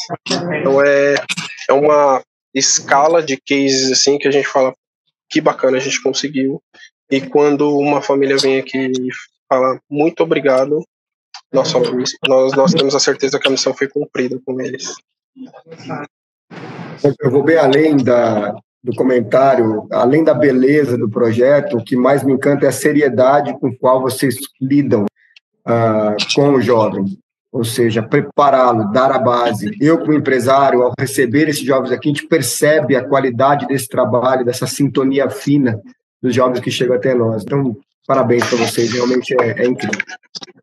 Então 0.60 0.82
é, 0.82 1.16
é 1.70 1.74
uma 1.74 2.22
escala 2.54 3.24
de 3.24 3.38
cases 3.38 3.92
assim 3.92 4.18
que 4.18 4.28
a 4.28 4.32
gente 4.32 4.48
fala 4.48 4.74
que 5.30 5.40
bacana 5.40 5.78
a 5.78 5.80
gente 5.82 6.02
conseguiu. 6.02 6.62
E 7.10 7.22
quando 7.22 7.78
uma 7.78 8.02
família 8.02 8.38
vem 8.38 8.60
aqui 8.60 8.78
e 8.78 9.10
fala 9.48 9.80
muito 9.90 10.24
obrigado, 10.24 10.82
nós, 11.54 11.72
falamos, 11.72 12.12
nós, 12.28 12.54
nós 12.54 12.74
temos 12.74 12.96
a 12.96 13.00
certeza 13.00 13.40
que 13.40 13.48
a 13.48 13.52
missão 13.52 13.74
foi 13.74 13.88
cumprida 13.88 14.40
com 14.46 14.60
eles. 14.62 14.96
Eu 17.22 17.32
vou 17.32 17.44
bem 17.44 17.58
além 17.58 17.98
da, 17.98 18.56
do 18.84 18.96
comentário, 18.96 19.88
além 19.92 20.24
da 20.24 20.34
beleza 20.34 20.98
do 20.98 21.10
projeto, 21.10 21.78
o 21.78 21.84
que 21.84 21.96
mais 21.96 22.24
me 22.24 22.34
encanta 22.34 22.66
é 22.66 22.70
a 22.70 22.74
seriedade 22.74 23.58
com 23.60 23.76
qual 23.76 24.02
vocês 24.02 24.36
lidam 24.62 25.06
uh, 25.66 26.16
com 26.36 26.54
o 26.54 26.62
jovem, 26.62 27.18
ou 27.52 27.64
seja, 27.64 28.02
prepará-lo, 28.02 28.92
dar 28.92 29.12
a 29.12 29.20
base. 29.20 29.76
Eu, 29.80 30.00
como 30.00 30.14
empresário, 30.14 30.84
ao 30.84 30.94
receber 30.98 31.50
esses 31.50 31.64
jovens 31.64 31.92
aqui, 31.92 32.10
a 32.10 32.14
gente 32.14 32.28
percebe 32.28 32.96
a 32.96 33.08
qualidade 33.08 33.68
desse 33.68 33.88
trabalho, 33.88 34.46
dessa 34.46 34.66
sintonia 34.66 35.30
fina 35.30 35.80
dos 36.22 36.34
jovens 36.34 36.60
que 36.60 36.72
chegam 36.72 36.96
até 36.96 37.14
nós. 37.14 37.44
Então, 37.44 37.76
parabéns 38.06 38.44
para 38.46 38.58
vocês, 38.58 38.92
realmente 38.92 39.34
é, 39.40 39.64
é, 39.64 39.66
incrível. 39.66 40.00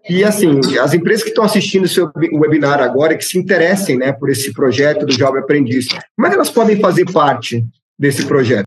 E 0.08 0.24
assim, 0.24 0.78
as 0.78 0.94
empresas 0.94 1.22
que 1.22 1.30
estão 1.30 1.44
assistindo 1.44 1.86
seu 1.86 2.10
webinar 2.32 2.80
agora, 2.80 3.16
que 3.16 3.24
se 3.24 3.38
interessem 3.38 3.98
né, 3.98 4.12
por 4.12 4.30
esse 4.30 4.52
projeto 4.52 5.04
do 5.04 5.12
Jovem 5.12 5.42
Aprendiz, 5.42 5.88
como 5.88 6.26
é 6.26 6.30
que 6.30 6.36
elas 6.36 6.50
podem 6.50 6.80
fazer 6.80 7.04
parte 7.12 7.64
desse 7.98 8.24
projeto? 8.26 8.66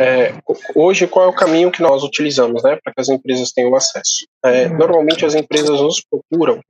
É, 0.00 0.32
hoje, 0.74 1.06
qual 1.06 1.26
é 1.26 1.28
o 1.28 1.34
caminho 1.34 1.70
que 1.70 1.82
nós 1.82 2.02
utilizamos 2.02 2.62
né, 2.62 2.78
para 2.82 2.94
que 2.94 3.00
as 3.00 3.08
empresas 3.08 3.52
tenham 3.52 3.74
acesso? 3.74 4.26
É, 4.44 4.68
normalmente, 4.68 5.26
as 5.26 5.34
empresas 5.34 5.80
nos 5.80 6.00
procuram 6.00 6.60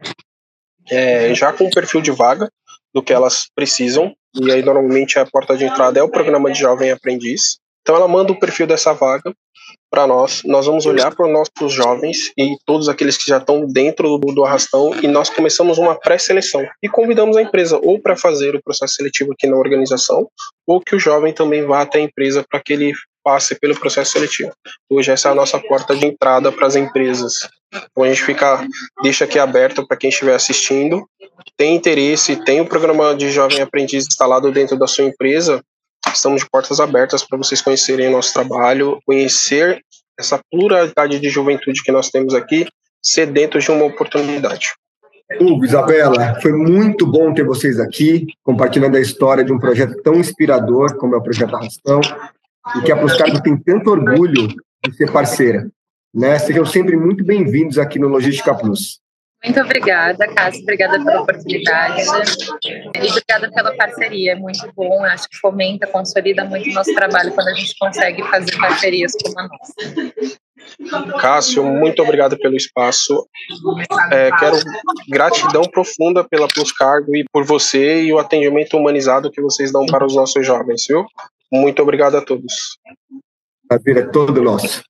é, 0.90 1.34
já 1.34 1.52
com 1.52 1.64
o 1.64 1.70
perfil 1.70 2.00
de 2.00 2.10
vaga 2.10 2.50
do 2.92 3.02
que 3.02 3.12
elas 3.12 3.46
precisam, 3.54 4.14
e 4.34 4.50
aí, 4.50 4.62
normalmente, 4.62 5.18
a 5.18 5.26
porta 5.26 5.56
de 5.56 5.64
entrada 5.64 6.00
é 6.00 6.02
o 6.02 6.08
programa 6.08 6.50
de 6.50 6.58
Jovem 6.58 6.90
Aprendiz. 6.90 7.58
Então, 7.82 7.94
ela 7.94 8.08
manda 8.08 8.32
o 8.32 8.38
perfil 8.38 8.66
dessa 8.66 8.92
vaga 8.92 9.32
para 9.90 10.06
nós. 10.06 10.42
Nós 10.44 10.66
vamos 10.66 10.86
olhar 10.86 11.14
para 11.14 11.26
os 11.26 11.32
nossos 11.32 11.72
jovens 11.72 12.32
e 12.36 12.56
todos 12.64 12.88
aqueles 12.88 13.16
que 13.16 13.28
já 13.28 13.38
estão 13.38 13.66
dentro 13.66 14.18
do, 14.18 14.34
do 14.34 14.44
arrastão 14.44 14.94
e 15.02 15.08
nós 15.08 15.30
começamos 15.30 15.78
uma 15.78 15.98
pré-seleção 15.98 16.66
e 16.82 16.88
convidamos 16.88 17.36
a 17.36 17.42
empresa 17.42 17.78
ou 17.82 18.00
para 18.00 18.16
fazer 18.16 18.54
o 18.54 18.62
processo 18.62 18.94
seletivo 18.94 19.32
aqui 19.32 19.46
na 19.46 19.56
organização 19.56 20.28
ou 20.66 20.80
que 20.80 20.94
o 20.94 20.98
jovem 20.98 21.32
também 21.32 21.64
vá 21.64 21.82
até 21.82 21.98
a 21.98 22.02
empresa 22.02 22.44
para 22.48 22.60
que 22.60 22.72
ele 22.72 22.92
passe 23.24 23.58
pelo 23.58 23.78
processo 23.78 24.12
seletivo. 24.12 24.52
Hoje 24.90 25.10
essa 25.10 25.28
é 25.28 25.32
a 25.32 25.34
nossa 25.34 25.58
porta 25.58 25.94
de 25.94 26.06
entrada 26.06 26.50
para 26.50 26.66
as 26.66 26.76
empresas. 26.76 27.34
Então 27.72 28.04
a 28.04 28.08
gente 28.08 28.22
fica 28.22 28.66
deixa 29.02 29.24
aqui 29.24 29.38
aberto 29.38 29.86
para 29.86 29.96
quem 29.96 30.08
estiver 30.08 30.34
assistindo, 30.34 31.06
tem 31.56 31.76
interesse, 31.76 32.42
tem 32.44 32.60
o 32.60 32.66
programa 32.66 33.14
de 33.14 33.30
jovem 33.30 33.60
aprendiz 33.60 34.06
instalado 34.06 34.50
dentro 34.50 34.78
da 34.78 34.86
sua 34.86 35.04
empresa, 35.04 35.62
Estamos 36.06 36.42
de 36.42 36.50
portas 36.50 36.80
abertas 36.80 37.24
para 37.24 37.38
vocês 37.38 37.60
conhecerem 37.60 38.08
o 38.08 38.12
nosso 38.12 38.32
trabalho, 38.32 39.00
conhecer 39.04 39.82
essa 40.18 40.40
pluralidade 40.50 41.18
de 41.20 41.28
juventude 41.28 41.82
que 41.82 41.92
nós 41.92 42.10
temos 42.10 42.34
aqui, 42.34 42.66
sedentos 43.02 43.64
de 43.64 43.70
uma 43.70 43.84
oportunidade. 43.84 44.68
Hugo, 45.40 45.64
Isabela, 45.64 46.40
foi 46.40 46.52
muito 46.52 47.06
bom 47.06 47.34
ter 47.34 47.44
vocês 47.44 47.78
aqui, 47.78 48.26
compartilhando 48.42 48.96
a 48.96 49.00
história 49.00 49.44
de 49.44 49.52
um 49.52 49.58
projeto 49.58 50.02
tão 50.02 50.14
inspirador 50.14 50.96
como 50.96 51.14
é 51.14 51.18
o 51.18 51.22
Projeto 51.22 51.54
Arrastão, 51.54 52.00
e 52.76 52.80
que 52.82 52.90
a 52.90 52.96
Pluscargo 52.96 53.42
tem 53.42 53.56
tanto 53.56 53.90
orgulho 53.90 54.48
de 54.84 54.96
ser 54.96 55.12
parceira. 55.12 55.70
Né? 56.14 56.38
Sejam 56.38 56.64
sempre 56.64 56.96
muito 56.96 57.22
bem-vindos 57.24 57.78
aqui 57.78 57.98
no 57.98 58.08
Logística 58.08 58.54
Plus. 58.54 59.00
Muito 59.44 59.60
obrigada, 59.60 60.26
Cássio. 60.34 60.62
Obrigada 60.62 61.02
pela 61.02 61.22
oportunidade. 61.22 62.02
E 62.64 63.08
obrigada 63.08 63.50
pela 63.52 63.76
parceria. 63.76 64.32
É 64.32 64.34
muito 64.34 64.70
bom. 64.74 65.04
Acho 65.04 65.28
que 65.28 65.36
fomenta, 65.36 65.86
consolida 65.86 66.44
muito 66.44 66.68
o 66.68 66.72
nosso 66.72 66.92
trabalho 66.94 67.32
quando 67.32 67.48
a 67.48 67.54
gente 67.54 67.74
consegue 67.78 68.22
fazer 68.24 68.56
parcerias 68.58 69.12
como 69.22 69.38
a 69.38 69.48
nossa. 69.48 71.18
Cássio, 71.20 71.64
muito 71.64 72.02
obrigado 72.02 72.36
pelo 72.38 72.56
espaço. 72.56 73.26
É, 74.10 74.30
quero 74.38 74.56
gratidão 75.08 75.62
profunda 75.62 76.24
pela 76.24 76.48
Plus 76.48 76.72
Cargo 76.72 77.14
e 77.16 77.24
por 77.32 77.44
você 77.44 78.02
e 78.02 78.12
o 78.12 78.18
atendimento 78.18 78.76
humanizado 78.76 79.30
que 79.30 79.40
vocês 79.40 79.72
dão 79.72 79.86
para 79.86 80.04
os 80.04 80.14
nossos 80.14 80.44
jovens, 80.44 80.84
viu? 80.88 81.06
Muito 81.50 81.80
obrigado 81.80 82.16
a 82.16 82.20
todos. 82.20 82.78
Prazer 83.68 83.96
é 83.98 84.02
todo 84.02 84.42
nosso. 84.42 84.82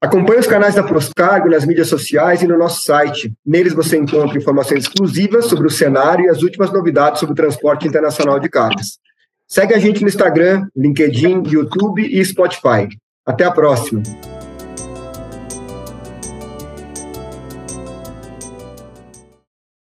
Acompanhe 0.00 0.40
os 0.40 0.46
canais 0.46 0.74
da 0.74 0.82
Proscargo 0.82 1.50
nas 1.50 1.66
mídias 1.66 1.88
sociais 1.88 2.40
e 2.40 2.46
no 2.46 2.56
nosso 2.56 2.82
site. 2.82 3.34
Neles 3.44 3.74
você 3.74 3.98
encontra 3.98 4.38
informações 4.38 4.84
exclusivas 4.84 5.44
sobre 5.44 5.66
o 5.66 5.70
cenário 5.70 6.24
e 6.24 6.28
as 6.30 6.42
últimas 6.42 6.72
novidades 6.72 7.20
sobre 7.20 7.34
o 7.34 7.36
transporte 7.36 7.86
internacional 7.86 8.40
de 8.40 8.48
cargas. 8.48 8.98
Segue 9.46 9.74
a 9.74 9.78
gente 9.78 10.00
no 10.00 10.08
Instagram, 10.08 10.66
LinkedIn, 10.74 11.42
YouTube 11.46 12.02
e 12.02 12.24
Spotify. 12.24 12.88
Até 13.26 13.44
a 13.44 13.50
próxima! 13.50 14.02